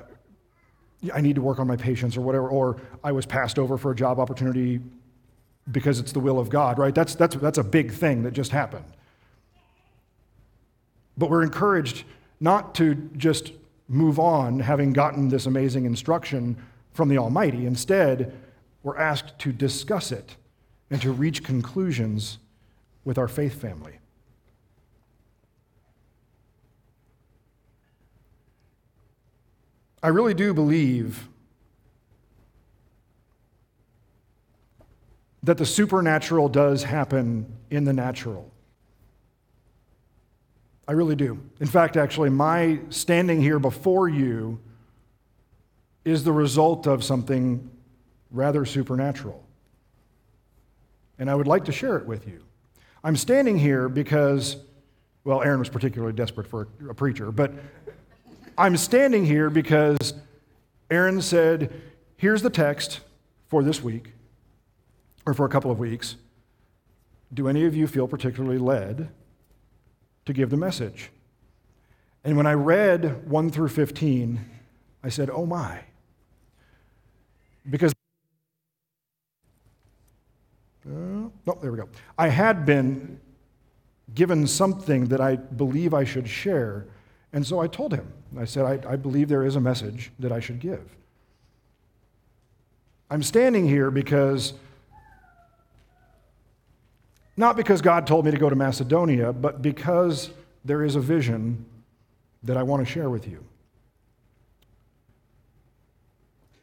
I 1.14 1.22
need 1.22 1.36
to 1.36 1.42
work 1.42 1.60
on 1.60 1.68
my 1.68 1.76
patience 1.76 2.18
or 2.18 2.22
whatever, 2.22 2.50
or 2.50 2.82
I 3.04 3.12
was 3.12 3.28
passed 3.28 3.60
over 3.60 3.78
for 3.78 3.92
a 3.92 3.96
job 3.96 4.20
opportunity 4.20 4.82
because 5.72 6.00
it's 6.00 6.12
the 6.12 6.20
will 6.20 6.40
of 6.40 6.50
God, 6.50 6.80
right? 6.80 6.96
That's, 6.96 7.14
that's, 7.14 7.36
that's 7.36 7.60
a 7.60 7.64
big 7.64 7.92
thing 7.92 8.24
that 8.24 8.34
just 8.34 8.52
happened. 8.52 8.86
But 11.22 11.30
we're 11.30 11.44
encouraged 11.44 12.04
not 12.40 12.74
to 12.76 12.96
just 13.16 13.52
move 13.88 14.18
on 14.18 14.60
having 14.60 14.92
gotten 14.92 15.30
this 15.30 15.46
amazing 15.46 15.86
instruction 15.86 16.58
from 16.94 17.10
the 17.10 17.20
Almighty. 17.20 17.68
Instead, 17.68 18.36
we're 18.82 18.98
asked 18.98 19.38
to 19.38 19.52
discuss 19.52 20.12
it 20.12 20.36
and 20.90 21.00
to 21.04 21.12
reach 21.12 21.44
conclusions 21.44 22.40
with 23.06 23.20
our 23.20 23.28
faith 23.28 23.62
family. 23.62 24.00
I 30.02 30.08
really 30.08 30.34
do 30.34 30.56
believe 30.56 31.30
that 35.44 35.60
the 35.60 35.68
supernatural 35.68 36.50
does 36.50 36.86
happen 36.86 37.46
in 37.70 37.84
the 37.84 37.94
natural. 37.94 38.51
I 40.92 40.94
really 40.94 41.16
do. 41.16 41.40
In 41.62 41.68
fact, 41.68 41.96
actually, 41.96 42.30
my 42.32 42.78
standing 42.90 43.42
here 43.42 43.60
before 43.60 44.10
you 44.10 44.60
is 46.04 46.26
the 46.26 46.34
result 46.34 46.86
of 46.86 47.02
something 47.02 47.72
rather 48.30 48.66
supernatural. 48.66 49.42
And 51.18 51.32
I 51.32 51.36
would 51.36 51.48
like 51.48 51.64
to 51.64 51.72
share 51.72 51.96
it 51.96 52.06
with 52.06 52.28
you. 52.28 52.44
I'm 53.06 53.16
standing 53.16 53.58
here 53.58 53.88
because, 53.88 54.58
well, 55.24 55.42
Aaron 55.42 55.60
was 55.60 55.70
particularly 55.70 56.12
desperate 56.12 56.46
for 56.46 56.68
a 56.90 56.94
preacher, 56.94 57.32
but 57.32 57.54
I'm 58.58 58.76
standing 58.76 59.26
here 59.26 59.50
because 59.50 60.14
Aaron 60.90 61.22
said, 61.22 61.72
Here's 62.18 62.42
the 62.42 62.50
text 62.50 63.00
for 63.48 63.64
this 63.64 63.82
week, 63.82 64.12
or 65.26 65.34
for 65.34 65.46
a 65.46 65.50
couple 65.50 65.72
of 65.72 65.80
weeks. 65.80 66.18
Do 67.34 67.48
any 67.48 67.64
of 67.64 67.78
you 67.78 67.88
feel 67.88 68.10
particularly 68.10 68.58
led 68.58 69.10
to 70.26 70.34
give 70.34 70.50
the 70.50 70.58
message? 70.58 71.12
And 72.24 72.38
when 72.38 72.46
I 72.46 72.54
read 72.54 73.28
1 73.28 73.50
through 73.50 73.70
15, 73.70 74.40
I 75.04 75.10
said, 75.10 75.30
Oh 75.30 75.46
my. 75.46 75.82
Because, 77.70 77.94
uh, 80.88 80.90
oh, 80.90 81.32
there 81.62 81.72
we 81.72 81.78
go. 81.78 81.90
I 82.18 82.30
had 82.30 82.66
been 82.66 83.20
given 84.14 84.48
something 84.48 85.06
that 85.06 85.22
I 85.22 85.36
believe 85.36 85.94
I 85.94 86.04
should 86.04 86.28
share, 86.28 86.88
and 87.32 87.46
so 87.46 87.60
I 87.60 87.68
told 87.68 87.94
him. 87.94 88.12
I 88.38 88.46
said, 88.46 88.66
I, 88.66 88.94
I 88.94 88.96
believe 88.96 89.28
there 89.30 89.46
is 89.46 89.56
a 89.56 89.62
message 89.62 90.12
that 90.20 90.32
I 90.32 90.40
should 90.40 90.60
give. 90.60 90.96
I'm 93.10 93.24
standing 93.24 93.68
here 93.68 93.92
because, 93.92 94.54
not 97.42 97.58
because 97.58 97.82
God 97.82 98.06
told 98.06 98.24
me 98.24 98.32
to 98.32 98.38
go 98.38 98.50
to 98.50 98.56
Macedonia, 98.56 99.34
but 99.34 99.64
because 99.64 100.30
there 100.64 100.84
is 100.84 100.96
a 100.96 101.00
vision 101.00 101.66
that 102.44 102.56
I 102.56 102.62
want 102.62 102.86
to 102.86 102.92
share 102.92 103.10
with 103.10 103.28
you. 103.28 103.44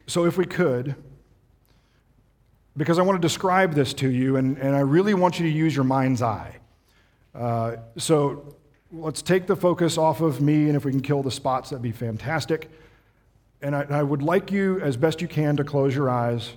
So, 0.07 0.25
if 0.25 0.37
we 0.37 0.45
could, 0.45 0.95
because 2.77 2.97
I 2.97 3.01
want 3.01 3.21
to 3.21 3.21
describe 3.21 3.73
this 3.73 3.93
to 3.95 4.09
you, 4.09 4.37
and, 4.37 4.57
and 4.57 4.73
I 4.73 4.79
really 4.79 5.13
want 5.13 5.37
you 5.37 5.45
to 5.45 5.51
use 5.51 5.75
your 5.75 5.83
mind's 5.83 6.21
eye. 6.21 6.55
Uh, 7.35 7.75
so, 7.97 8.55
let's 8.91 9.21
take 9.21 9.47
the 9.47 9.57
focus 9.57 9.97
off 9.97 10.21
of 10.21 10.41
me, 10.41 10.67
and 10.67 10.77
if 10.77 10.85
we 10.85 10.91
can 10.91 11.01
kill 11.01 11.21
the 11.21 11.29
spots, 11.29 11.71
that'd 11.71 11.83
be 11.83 11.91
fantastic. 11.91 12.71
And 13.61 13.75
I, 13.75 13.85
I 13.89 14.01
would 14.01 14.23
like 14.23 14.49
you, 14.49 14.79
as 14.79 14.95
best 14.95 15.21
you 15.21 15.27
can, 15.27 15.57
to 15.57 15.65
close 15.65 15.93
your 15.93 16.09
eyes. 16.09 16.53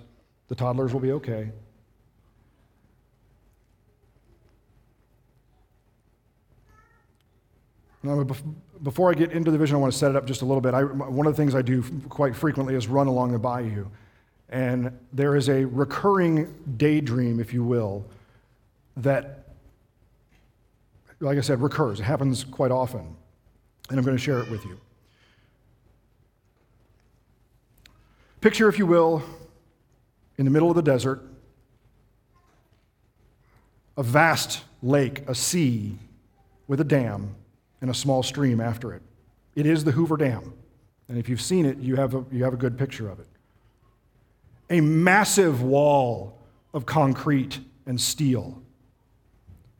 The 0.46 0.54
toddlers 0.54 0.92
will 0.92 1.00
be 1.00 1.12
okay. 1.12 1.50
Now, 8.02 8.24
before 8.82 9.10
I 9.10 9.14
get 9.14 9.30
into 9.30 9.50
the 9.50 9.58
vision, 9.58 9.76
I 9.76 9.78
want 9.78 9.92
to 9.92 9.98
set 9.98 10.10
it 10.10 10.16
up 10.16 10.26
just 10.26 10.42
a 10.42 10.44
little 10.44 10.60
bit. 10.60 10.74
I, 10.74 10.82
one 10.82 11.26
of 11.26 11.32
the 11.32 11.36
things 11.36 11.54
I 11.54 11.62
do 11.62 11.82
quite 12.08 12.34
frequently 12.34 12.74
is 12.74 12.88
run 12.88 13.06
along 13.06 13.32
the 13.32 13.38
bayou. 13.38 13.86
And 14.48 14.98
there 15.12 15.36
is 15.36 15.48
a 15.48 15.64
recurring 15.64 16.52
daydream, 16.76 17.38
if 17.38 17.54
you 17.54 17.64
will, 17.64 18.04
that, 18.96 19.48
like 21.20 21.38
I 21.38 21.40
said, 21.40 21.62
recurs. 21.62 22.00
It 22.00 22.04
happens 22.04 22.44
quite 22.44 22.70
often. 22.70 23.16
And 23.88 23.98
I'm 23.98 24.04
going 24.04 24.16
to 24.16 24.22
share 24.22 24.40
it 24.40 24.50
with 24.50 24.64
you. 24.64 24.78
Picture, 28.40 28.68
if 28.68 28.78
you 28.78 28.86
will, 28.86 29.22
in 30.38 30.44
the 30.44 30.50
middle 30.50 30.68
of 30.68 30.74
the 30.74 30.82
desert, 30.82 31.22
a 33.96 34.02
vast 34.02 34.64
lake, 34.82 35.22
a 35.28 35.34
sea 35.34 35.96
with 36.66 36.80
a 36.80 36.84
dam 36.84 37.36
and 37.82 37.90
a 37.90 37.94
small 37.94 38.22
stream 38.22 38.60
after 38.60 38.94
it. 38.94 39.02
It 39.54 39.66
is 39.66 39.84
the 39.84 39.92
Hoover 39.92 40.16
Dam. 40.16 40.54
And 41.08 41.18
if 41.18 41.28
you've 41.28 41.42
seen 41.42 41.66
it, 41.66 41.76
you 41.78 41.96
have 41.96 42.14
a, 42.14 42.24
you 42.30 42.44
have 42.44 42.54
a 42.54 42.56
good 42.56 42.78
picture 42.78 43.10
of 43.10 43.20
it. 43.20 43.26
A 44.70 44.80
massive 44.80 45.62
wall 45.62 46.38
of 46.72 46.86
concrete 46.86 47.58
and 47.84 48.00
steel. 48.00 48.62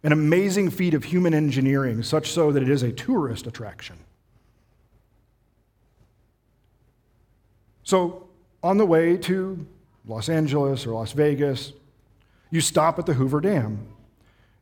An 0.02 0.12
amazing 0.12 0.70
feat 0.70 0.94
of 0.94 1.04
human 1.04 1.32
engineering, 1.32 2.02
such 2.02 2.32
so 2.32 2.50
that 2.52 2.62
it 2.62 2.68
is 2.68 2.82
a 2.82 2.90
tourist 2.92 3.46
attraction. 3.46 3.96
So, 7.84 8.28
on 8.62 8.78
the 8.78 8.86
way 8.86 9.16
to 9.16 9.64
Los 10.06 10.28
Angeles 10.28 10.86
or 10.86 10.92
Las 10.92 11.12
Vegas, 11.12 11.72
you 12.50 12.60
stop 12.60 12.98
at 12.98 13.06
the 13.06 13.14
Hoover 13.14 13.40
Dam 13.40 13.86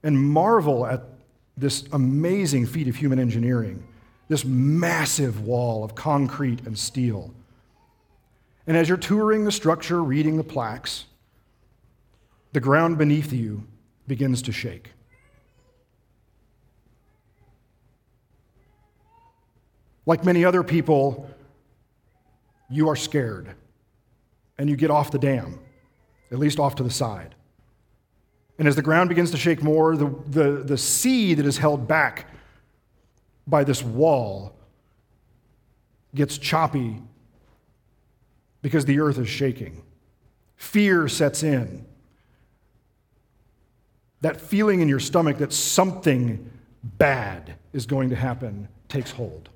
and 0.02 0.20
marvel 0.22 0.86
at 0.86 1.04
this 1.60 1.84
amazing 1.92 2.66
feat 2.66 2.88
of 2.88 2.96
human 2.96 3.18
engineering, 3.18 3.82
this 4.28 4.44
massive 4.44 5.44
wall 5.44 5.84
of 5.84 5.94
concrete 5.94 6.66
and 6.66 6.78
steel. 6.78 7.34
And 8.66 8.76
as 8.76 8.88
you're 8.88 8.98
touring 8.98 9.44
the 9.44 9.52
structure, 9.52 10.02
reading 10.02 10.36
the 10.36 10.44
plaques, 10.44 11.04
the 12.52 12.60
ground 12.60 12.98
beneath 12.98 13.32
you 13.32 13.64
begins 14.06 14.42
to 14.42 14.52
shake. 14.52 14.90
Like 20.06 20.24
many 20.24 20.44
other 20.44 20.62
people, 20.62 21.30
you 22.68 22.88
are 22.88 22.96
scared 22.96 23.54
and 24.58 24.68
you 24.68 24.76
get 24.76 24.90
off 24.90 25.10
the 25.10 25.18
dam, 25.18 25.58
at 26.32 26.38
least 26.38 26.58
off 26.58 26.74
to 26.76 26.82
the 26.82 26.90
side. 26.90 27.34
And 28.60 28.68
as 28.68 28.76
the 28.76 28.82
ground 28.82 29.08
begins 29.08 29.30
to 29.30 29.38
shake 29.38 29.62
more, 29.62 29.96
the, 29.96 30.14
the, 30.26 30.62
the 30.62 30.76
sea 30.76 31.32
that 31.32 31.46
is 31.46 31.56
held 31.56 31.88
back 31.88 32.26
by 33.46 33.64
this 33.64 33.82
wall 33.82 34.54
gets 36.14 36.36
choppy 36.36 37.00
because 38.60 38.84
the 38.84 39.00
earth 39.00 39.16
is 39.16 39.30
shaking. 39.30 39.82
Fear 40.56 41.08
sets 41.08 41.42
in. 41.42 41.86
That 44.20 44.38
feeling 44.38 44.82
in 44.82 44.90
your 44.90 45.00
stomach 45.00 45.38
that 45.38 45.54
something 45.54 46.50
bad 46.84 47.54
is 47.72 47.86
going 47.86 48.10
to 48.10 48.16
happen 48.16 48.68
takes 48.90 49.10
hold. 49.10 49.48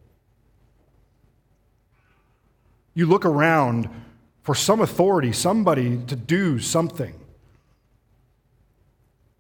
You 2.94 3.04
look 3.04 3.26
around 3.26 3.86
for 4.44 4.54
some 4.54 4.80
authority, 4.80 5.32
somebody 5.32 5.98
to 6.06 6.16
do 6.16 6.58
something. 6.58 7.12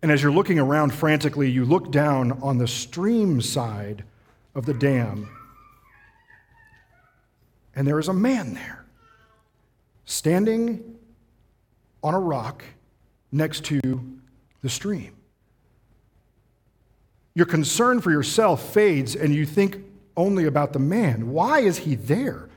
And 0.04 0.12
as 0.12 0.22
you're 0.22 0.32
looking 0.32 0.58
around 0.58 0.92
frantically, 0.92 1.50
you 1.50 1.64
look 1.64 1.90
down 1.90 2.32
on 2.42 2.58
the 2.58 2.68
stream 2.68 3.40
side 3.40 4.04
of 4.54 4.66
the 4.66 4.74
dam, 4.74 5.30
and 7.74 7.86
there 7.86 7.98
is 7.98 8.08
a 8.08 8.12
man 8.12 8.52
there, 8.52 8.84
standing 10.04 10.96
on 12.02 12.12
a 12.12 12.20
rock 12.20 12.62
next 13.32 13.64
to 13.64 13.80
the 14.60 14.68
stream. 14.68 15.16
Your 17.34 17.46
concern 17.46 18.02
for 18.02 18.10
yourself 18.10 18.74
fades, 18.74 19.16
and 19.16 19.34
you 19.34 19.46
think 19.46 19.78
only 20.18 20.44
about 20.44 20.74
the 20.74 20.80
man. 20.80 21.30
Why 21.30 21.60
is 21.60 21.78
he 21.78 21.94
there? 21.94 22.50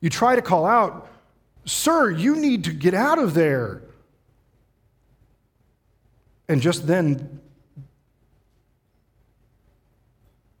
You 0.00 0.08
try 0.08 0.34
to 0.34 0.40
call 0.40 0.64
out, 0.64 1.10
Sir, 1.66 2.10
you 2.10 2.36
need 2.36 2.64
to 2.64 2.72
get 2.72 2.94
out 2.94 3.18
of 3.18 3.34
there. 3.34 3.82
And 6.48 6.60
just 6.62 6.86
then, 6.86 7.40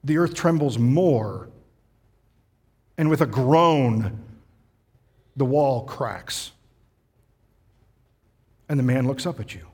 the 0.04 0.18
earth 0.18 0.34
trembles 0.34 0.78
more. 0.78 1.48
And 2.96 3.08
with 3.08 3.20
a 3.20 3.26
groan, 3.26 4.22
the 5.36 5.44
wall 5.44 5.84
cracks. 5.84 6.52
And 8.68 8.78
the 8.78 8.84
man 8.84 9.06
looks 9.06 9.24
up 9.24 9.40
at 9.40 9.54
you. 9.54 9.66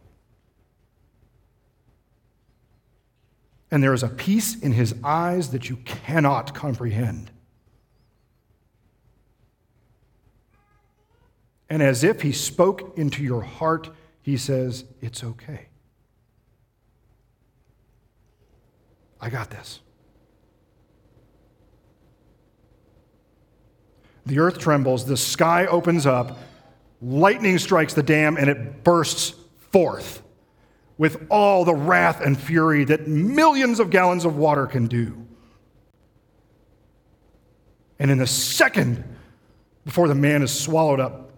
And 3.71 3.83
there 3.83 3.93
is 3.93 4.05
a 4.05 4.09
peace 4.09 4.57
in 4.61 4.73
his 4.73 4.95
eyes 5.03 5.51
that 5.51 5.69
you 5.69 5.79
cannot 5.79 6.55
comprehend. 6.55 7.33
And 11.69 11.83
as 11.83 12.05
if 12.05 12.23
he 12.23 12.31
spoke 12.31 12.97
into 12.97 13.25
your 13.25 13.43
heart, 13.43 13.91
he 14.23 14.37
says, 14.37 14.85
It's 15.01 15.25
okay. 15.25 15.67
I 19.21 19.31
got 19.31 19.51
this. 19.51 19.81
The 24.27 24.39
earth 24.39 24.59
trembles, 24.59 25.07
the 25.07 25.17
sky 25.17 25.67
opens 25.67 26.07
up, 26.07 26.39
lightning 27.03 27.59
strikes 27.59 27.95
the 27.95 28.03
dam, 28.03 28.37
and 28.37 28.49
it 28.49 28.83
bursts 28.83 29.35
forth 29.71 30.23
with 30.97 31.27
all 31.29 31.65
the 31.65 31.75
wrath 31.75 32.21
and 32.21 32.39
fury 32.39 32.85
that 32.85 33.07
millions 33.07 33.81
of 33.81 33.91
gallons 33.91 34.25
of 34.25 34.37
water 34.37 34.67
can 34.67 34.87
do. 34.87 35.27
And 37.99 38.11
in 38.11 38.19
the 38.19 38.27
second 38.27 39.05
before 39.85 40.09
the 40.09 40.15
man 40.15 40.43
is 40.43 40.59
swallowed 40.59 41.01
up, 41.01 41.33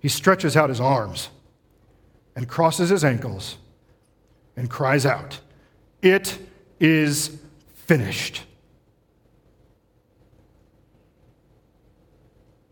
he 0.00 0.08
stretches 0.08 0.56
out 0.56 0.68
his 0.68 0.80
arms 0.80 1.28
and 2.38 2.46
crosses 2.46 2.90
his 2.90 3.04
ankles 3.04 3.56
and 4.56 4.70
cries 4.70 5.04
out, 5.04 5.40
It 6.02 6.38
is 6.78 7.36
finished. 7.74 8.44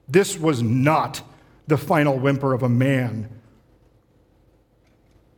This 0.07 0.38
was 0.38 0.62
not 0.62 1.20
the 1.66 1.76
final 1.76 2.16
whimper 2.16 2.55
of 2.55 2.62
a 2.62 2.68
man 2.68 3.29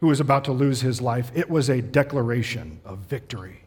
who 0.03 0.09
was 0.09 0.21
about 0.21 0.45
to 0.45 0.53
lose 0.53 0.83
his 0.83 1.01
life. 1.01 1.33
It 1.35 1.49
was 1.49 1.71
a 1.71 1.81
declaration 1.81 2.83
of 2.85 2.99
victory. 2.99 3.63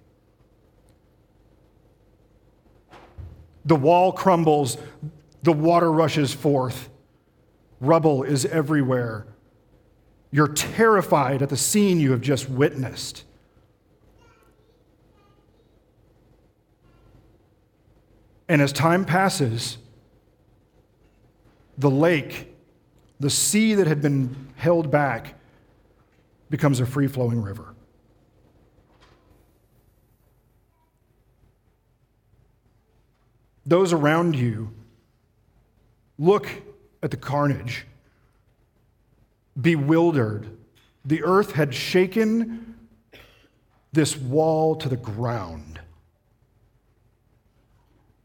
The 3.66 3.76
wall 3.76 4.12
crumbles, 4.12 4.78
the 5.42 5.54
water 5.54 5.92
rushes 5.92 6.36
forth, 6.36 6.88
rubble 7.80 8.22
is 8.22 8.46
everywhere. 8.46 9.26
You're 10.32 10.48
terrified 10.48 11.42
at 11.42 11.50
the 11.50 11.58
scene 11.58 12.00
you 12.00 12.12
have 12.12 12.22
just 12.22 12.50
witnessed. 12.50 13.26
And 18.48 18.62
as 18.62 18.72
time 18.74 19.06
passes, 19.06 19.78
the 21.78 21.90
lake, 21.90 22.54
the 23.20 23.30
sea 23.30 23.76
that 23.76 23.88
had 23.88 24.02
been 24.02 24.48
held 24.56 24.90
back, 24.90 25.36
becomes 26.50 26.80
a 26.80 26.86
free 26.86 27.08
flowing 27.08 27.42
river. 27.42 27.74
Those 33.66 33.94
around 33.94 34.36
you 34.36 34.74
look 36.18 36.48
at 37.02 37.12
the 37.12 37.18
carnage, 37.18 37.86
bewildered. 39.60 40.58
The 41.06 41.24
earth 41.24 41.54
had 41.54 41.74
shaken 41.74 42.76
this 43.92 44.16
wall 44.16 44.76
to 44.78 44.88
the 44.88 44.98
ground, 44.98 45.80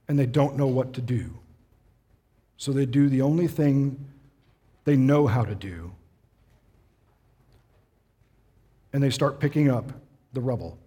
and 0.08 0.18
they 0.18 0.26
don't 0.26 0.56
know 0.56 0.68
what 0.68 0.92
to 0.94 1.00
do. 1.00 1.38
So 2.56 2.72
they 2.72 2.86
do 2.86 3.08
the 3.08 3.22
only 3.22 3.48
thing 3.48 4.04
they 4.84 4.96
know 4.96 5.26
how 5.26 5.44
to 5.44 5.54
do, 5.54 5.92
and 8.92 9.02
they 9.02 9.10
start 9.10 9.40
picking 9.40 9.70
up 9.70 9.92
the 10.32 10.40
rubble. 10.40 10.78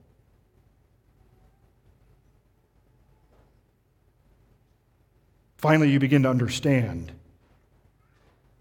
Finally, 5.58 5.90
you 5.90 6.00
begin 6.00 6.24
to 6.24 6.30
understand 6.30 7.12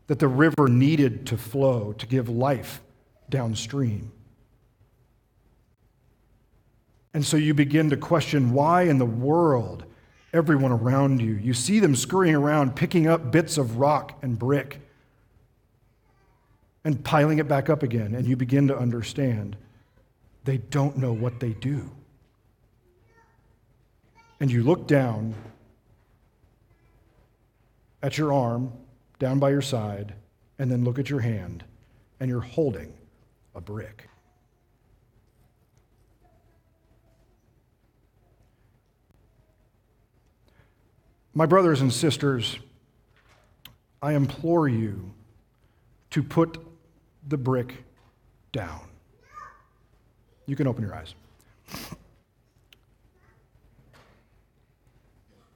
that 0.09 0.19
the 0.19 0.29
river 0.29 0.69
needed 0.69 1.27
to 1.29 1.37
flow 1.37 1.93
to 1.93 2.07
give 2.07 2.29
life 2.29 2.81
downstream. 3.31 4.11
And 7.15 7.25
so 7.25 7.37
you 7.37 7.55
begin 7.55 7.91
to 7.91 7.97
question 7.97 8.53
why 8.53 8.83
in 8.83 8.99
the 8.99 9.07
world 9.07 9.85
everyone 10.33 10.73
around 10.73 11.21
you, 11.21 11.35
you 11.35 11.55
see 11.55 11.79
them 11.79 11.95
scurrying 11.95 12.35
around, 12.35 12.75
picking 12.77 13.07
up 13.07 13.31
bits 13.31 13.59
of 13.59 13.77
rock 13.77 14.19
and 14.23 14.39
brick 14.39 14.81
and 16.85 17.05
piling 17.05 17.39
it 17.39 17.49
back 17.49 17.69
up 17.69 17.83
again, 17.83 18.15
and 18.15 18.27
you 18.27 18.37
begin 18.37 18.69
to 18.69 18.77
understand 18.77 19.57
they 20.45 20.57
don't 20.57 20.97
know 20.97 21.13
what 21.13 21.41
they 21.41 21.53
do. 21.53 21.91
And 24.41 24.51
you 24.51 24.63
look 24.63 24.87
down 24.87 25.35
at 28.03 28.17
your 28.17 28.33
arm, 28.33 28.73
down 29.19 29.39
by 29.39 29.51
your 29.51 29.63
side, 29.63 30.15
and 30.59 30.71
then 30.71 30.85
look 30.85 30.99
at 30.99 31.11
your 31.11 31.21
hand, 31.21 31.65
and 32.21 32.31
you're 32.31 32.41
holding 32.41 32.93
a 33.55 33.61
brick. 33.61 34.09
My 41.35 41.47
brothers 41.47 41.81
and 41.81 41.93
sisters, 41.93 42.59
I 44.03 44.15
implore 44.15 44.69
you 44.69 45.13
to 46.11 46.23
put 46.23 46.59
the 47.29 47.37
brick 47.37 47.85
down. 48.51 48.81
You 50.47 50.57
can 50.57 50.67
open 50.67 50.83
your 50.83 50.95
eyes. 50.95 51.15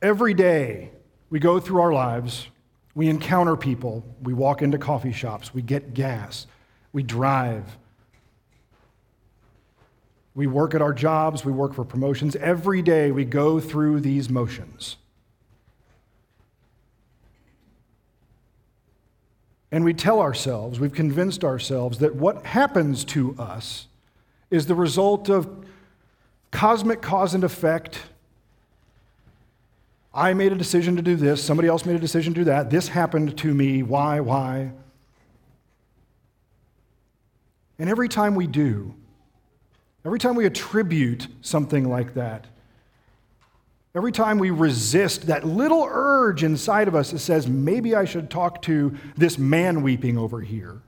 Every 0.01 0.35
day, 0.35 0.91
we 1.31 1.39
go 1.39 1.59
through 1.59 1.81
our 1.81 1.93
lives, 1.93 2.49
we 2.95 3.09
encounter 3.09 3.57
people, 3.57 4.05
we 4.23 4.35
walk 4.35 4.63
into 4.63 4.79
coffee 4.79 5.13
shops, 5.13 5.55
we 5.55 5.63
get 5.63 5.95
gas, 5.95 6.47
we 6.93 7.03
drive, 7.03 7.79
we 10.35 10.47
work 10.47 10.75
at 10.75 10.83
our 10.83 10.93
jobs, 10.93 11.45
we 11.45 11.53
work 11.53 11.75
for 11.75 11.85
promotions. 11.85 12.37
Every 12.37 12.83
day 12.83 13.11
we 13.11 13.25
go 13.25 13.61
through 13.61 14.01
these 14.01 14.31
motions. 14.31 14.97
And 19.71 19.85
we 19.85 19.95
tell 19.95 20.21
ourselves, 20.21 20.79
we've 20.79 20.93
convinced 20.93 21.45
ourselves 21.45 21.99
that 21.99 22.15
what 22.15 22.45
happens 22.45 23.05
to 23.07 23.35
us 23.39 23.87
is 24.51 24.67
the 24.67 24.75
result 24.75 25.31
of 25.31 25.65
cosmic 26.51 27.01
cause 27.01 27.33
and 27.33 27.43
effect 27.43 28.01
I 30.15 30.35
made 30.35 30.53
a 30.53 30.57
decision 30.57 30.97
to 30.97 31.03
do 31.03 31.17
this, 31.17 31.43
somebody 31.43 31.69
else 31.69 31.87
made 31.87 31.97
a 31.97 32.01
decision 32.01 32.35
to 32.35 32.41
do 32.41 32.45
that, 32.45 32.71
this 32.71 32.89
happened 32.89 33.39
to 33.39 33.55
me, 33.55 33.83
why, 33.83 34.21
why? 34.21 34.73
And 37.79 37.89
every 37.89 38.09
time 38.09 38.35
we 38.35 38.47
do, 38.47 38.95
every 40.05 40.19
time 40.19 40.35
we 40.35 40.45
attribute 40.45 41.29
something 41.41 41.89
like 41.89 42.15
that, 42.15 42.47
every 43.95 44.13
time 44.13 44.39
we 44.39 44.51
resist 44.51 45.27
that 45.29 45.47
little 45.47 45.87
urge 45.89 46.45
inside 46.45 46.89
of 46.89 46.95
us 46.95 47.11
that 47.11 47.19
says, 47.21 47.49
maybe 47.49 47.95
I 47.95 48.05
should 48.05 48.31
talk 48.31 48.61
to 48.63 48.97
this 49.17 49.39
man 49.39 49.83
weeping 49.83 50.19
over 50.19 50.43
here, 50.43 50.83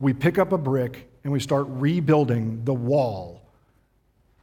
we 0.00 0.12
pick 0.12 0.38
up 0.38 0.52
a 0.52 0.58
brick 0.58 1.08
and 1.22 1.32
we 1.32 1.40
start 1.40 1.66
rebuilding 1.68 2.64
the 2.64 2.74
wall 2.74 3.42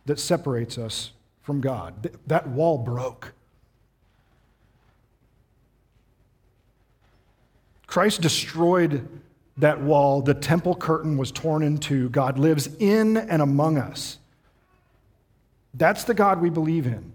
that 0.06 0.19
separates 0.19 0.78
us 0.78 1.12
from 1.45 1.62
God. 1.62 2.10
That 2.25 2.49
wall 2.49 2.79
broke. 2.79 3.34
Christ 7.86 8.21
destroyed 8.21 9.08
that 9.58 9.79
wall. 9.79 10.23
The 10.23 10.34
temple 10.34 10.75
curtain 10.75 11.17
was 11.17 11.31
torn 11.31 11.62
in 11.62 11.77
two. 11.77 12.10
God 12.10 12.39
lives 12.39 12.67
in 12.79 13.15
and 13.15 13.43
among 13.43 13.77
us. 13.77 14.17
That's 15.75 16.03
the 16.03 16.15
God 16.15 16.41
we 16.41 16.49
believe 16.49 16.88
in. 16.88 17.13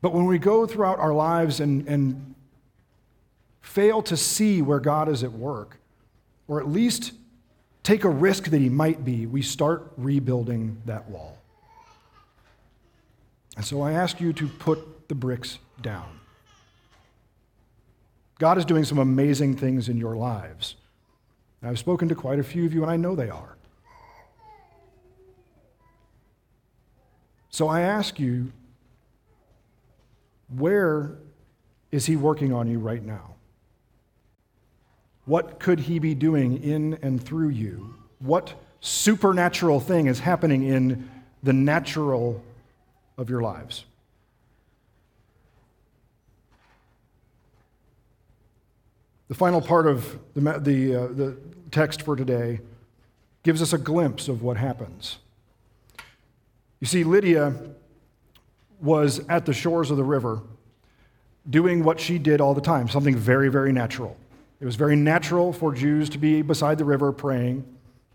But 0.00 0.14
when 0.14 0.24
we 0.24 0.38
go 0.38 0.66
throughout 0.66 0.98
our 0.98 1.12
lives 1.12 1.60
and, 1.60 1.86
and 1.86 2.34
fail 3.60 4.00
to 4.02 4.16
see 4.16 4.62
where 4.62 4.80
God 4.80 5.10
is 5.10 5.22
at 5.22 5.32
work, 5.32 5.76
or 6.48 6.60
at 6.60 6.68
least 6.68 7.12
take 7.82 8.04
a 8.04 8.08
risk 8.08 8.44
that 8.44 8.60
He 8.60 8.70
might 8.70 9.04
be, 9.04 9.26
we 9.26 9.42
start 9.42 9.92
rebuilding 9.98 10.80
that 10.86 11.10
wall. 11.10 11.36
And 13.56 13.64
so 13.64 13.82
I 13.82 13.92
ask 13.92 14.20
you 14.20 14.32
to 14.34 14.48
put 14.48 15.08
the 15.08 15.14
bricks 15.14 15.58
down. 15.80 16.20
God 18.38 18.58
is 18.58 18.64
doing 18.64 18.84
some 18.84 18.98
amazing 18.98 19.56
things 19.56 19.88
in 19.88 19.96
your 19.96 20.16
lives. 20.16 20.76
I've 21.62 21.78
spoken 21.78 22.08
to 22.08 22.14
quite 22.14 22.40
a 22.40 22.42
few 22.42 22.66
of 22.66 22.74
you, 22.74 22.82
and 22.82 22.90
I 22.90 22.96
know 22.96 23.14
they 23.14 23.30
are. 23.30 23.56
So 27.50 27.68
I 27.68 27.82
ask 27.82 28.18
you, 28.18 28.50
where 30.56 31.18
is 31.92 32.06
He 32.06 32.16
working 32.16 32.52
on 32.52 32.68
you 32.68 32.78
right 32.78 33.04
now? 33.04 33.34
What 35.24 35.60
could 35.60 35.78
He 35.78 35.98
be 35.98 36.14
doing 36.14 36.60
in 36.62 36.98
and 37.02 37.22
through 37.22 37.50
you? 37.50 37.94
What 38.18 38.54
supernatural 38.80 39.78
thing 39.78 40.06
is 40.06 40.18
happening 40.18 40.64
in 40.64 41.08
the 41.42 41.52
natural 41.52 42.42
of 43.16 43.30
your 43.30 43.40
lives. 43.40 43.84
The 49.28 49.34
final 49.34 49.62
part 49.62 49.86
of 49.86 50.18
the, 50.34 50.40
the, 50.58 50.94
uh, 50.94 51.06
the 51.06 51.36
text 51.70 52.02
for 52.02 52.16
today 52.16 52.60
gives 53.42 53.62
us 53.62 53.72
a 53.72 53.78
glimpse 53.78 54.28
of 54.28 54.42
what 54.42 54.56
happens. 54.56 55.18
You 56.80 56.86
see, 56.86 57.02
Lydia 57.04 57.54
was 58.80 59.20
at 59.28 59.46
the 59.46 59.54
shores 59.54 59.90
of 59.90 59.96
the 59.96 60.04
river 60.04 60.42
doing 61.48 61.82
what 61.82 61.98
she 61.98 62.18
did 62.18 62.40
all 62.40 62.54
the 62.54 62.60
time, 62.60 62.88
something 62.88 63.16
very, 63.16 63.48
very 63.48 63.72
natural. 63.72 64.16
It 64.60 64.64
was 64.64 64.76
very 64.76 64.96
natural 64.96 65.52
for 65.52 65.72
Jews 65.72 66.08
to 66.10 66.18
be 66.18 66.42
beside 66.42 66.78
the 66.78 66.84
river 66.84 67.10
praying. 67.10 67.64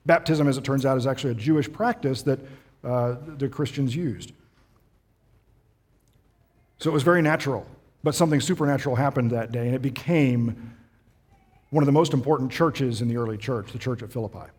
Baptism, 0.05 0.47
as 0.47 0.57
it 0.57 0.63
turns 0.63 0.85
out, 0.85 0.97
is 0.97 1.07
actually 1.07 1.31
a 1.31 1.35
Jewish 1.35 1.71
practice 1.71 2.21
that 2.23 2.39
uh, 2.83 3.15
the 3.37 3.49
Christians 3.49 3.95
used. 3.95 4.31
So 6.79 6.89
it 6.89 6.93
was 6.93 7.03
very 7.03 7.21
natural. 7.21 7.65
But 8.03 8.15
something 8.15 8.39
supernatural 8.39 8.95
happened 8.95 9.31
that 9.31 9.51
day, 9.51 9.65
and 9.65 9.75
it 9.75 9.81
became 9.81 10.75
one 11.71 11.83
of 11.83 11.85
the 11.85 11.91
most 11.91 12.13
important 12.13 12.51
churches 12.51 13.01
in 13.01 13.07
the 13.07 13.17
early 13.17 13.37
church, 13.37 13.71
the 13.71 13.79
church 13.79 14.01
at 14.01 14.11
Philippi. 14.11 14.51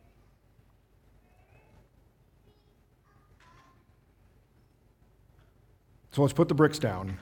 So 6.12 6.22
let's 6.22 6.34
put 6.34 6.48
the 6.48 6.54
bricks 6.54 6.78
down. 6.78 7.18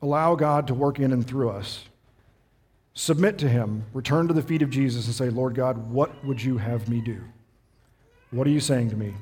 Allow 0.00 0.34
God 0.36 0.66
to 0.68 0.74
work 0.74 0.98
in 0.98 1.12
and 1.12 1.26
through 1.26 1.50
us. 1.50 1.84
Submit 2.94 3.36
to 3.38 3.48
Him, 3.48 3.84
return 3.92 4.26
to 4.26 4.34
the 4.34 4.42
feet 4.42 4.62
of 4.62 4.70
Jesus, 4.70 5.06
and 5.06 5.14
say, 5.14 5.28
Lord 5.28 5.54
God, 5.54 5.90
what 5.90 6.24
would 6.24 6.42
you 6.42 6.56
have 6.56 6.88
me 6.88 7.02
do? 7.02 7.22
What 8.30 8.46
are 8.46 8.50
you 8.50 8.60
saying 8.60 8.88
to 8.90 8.96
me? 8.96 9.14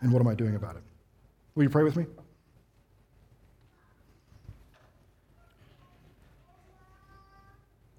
And 0.00 0.12
what 0.12 0.20
am 0.20 0.28
I 0.28 0.34
doing 0.34 0.54
about 0.54 0.76
it? 0.76 0.82
Will 1.56 1.64
you 1.64 1.70
pray 1.70 1.82
with 1.82 1.96
me? 1.96 2.06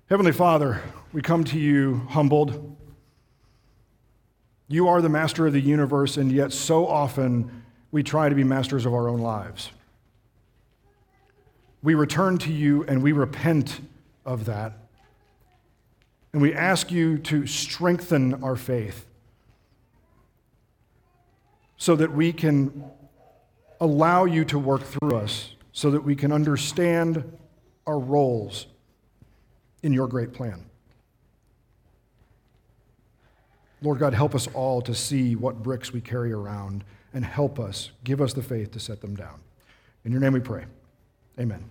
Heavenly 0.09 0.31
Father, 0.31 0.81
we 1.13 1.21
come 1.21 1.43
to 1.43 1.59
you 1.59 2.01
humbled. 2.09 2.75
You 4.67 4.87
are 4.87 5.03
the 5.03 5.09
master 5.09 5.45
of 5.45 5.53
the 5.53 5.61
universe, 5.61 6.17
and 6.17 6.31
yet 6.31 6.51
so 6.51 6.87
often 6.87 7.63
we 7.91 8.01
try 8.01 8.27
to 8.27 8.33
be 8.33 8.43
masters 8.43 8.87
of 8.87 8.93
our 8.95 9.07
own 9.07 9.19
lives. 9.19 9.69
We 11.83 11.93
return 11.93 12.39
to 12.39 12.51
you 12.51 12.83
and 12.85 13.03
we 13.03 13.11
repent 13.11 13.81
of 14.25 14.45
that. 14.45 14.79
And 16.33 16.41
we 16.41 16.55
ask 16.55 16.91
you 16.91 17.19
to 17.19 17.45
strengthen 17.45 18.43
our 18.43 18.55
faith 18.55 19.05
so 21.77 21.95
that 21.97 22.11
we 22.11 22.33
can 22.33 22.83
allow 23.79 24.25
you 24.25 24.43
to 24.45 24.57
work 24.57 24.81
through 24.81 25.17
us, 25.17 25.53
so 25.71 25.91
that 25.91 26.01
we 26.01 26.15
can 26.15 26.31
understand 26.31 27.37
our 27.85 27.99
roles 27.99 28.65
in 29.83 29.93
your 29.93 30.07
great 30.07 30.33
plan. 30.33 30.65
Lord 33.81 33.99
God, 33.99 34.13
help 34.13 34.35
us 34.35 34.47
all 34.53 34.81
to 34.81 34.93
see 34.93 35.35
what 35.35 35.63
bricks 35.63 35.93
we 35.93 36.01
carry 36.01 36.33
around 36.33 36.83
and 37.13 37.23
help 37.23 37.59
us, 37.59 37.91
give 38.03 38.21
us 38.21 38.33
the 38.33 38.43
faith 38.43 38.71
to 38.71 38.79
set 38.79 39.01
them 39.01 39.15
down. 39.15 39.39
In 40.03 40.11
your 40.11 40.21
name 40.21 40.33
we 40.33 40.41
pray. 40.41 40.65
Amen. 41.39 41.63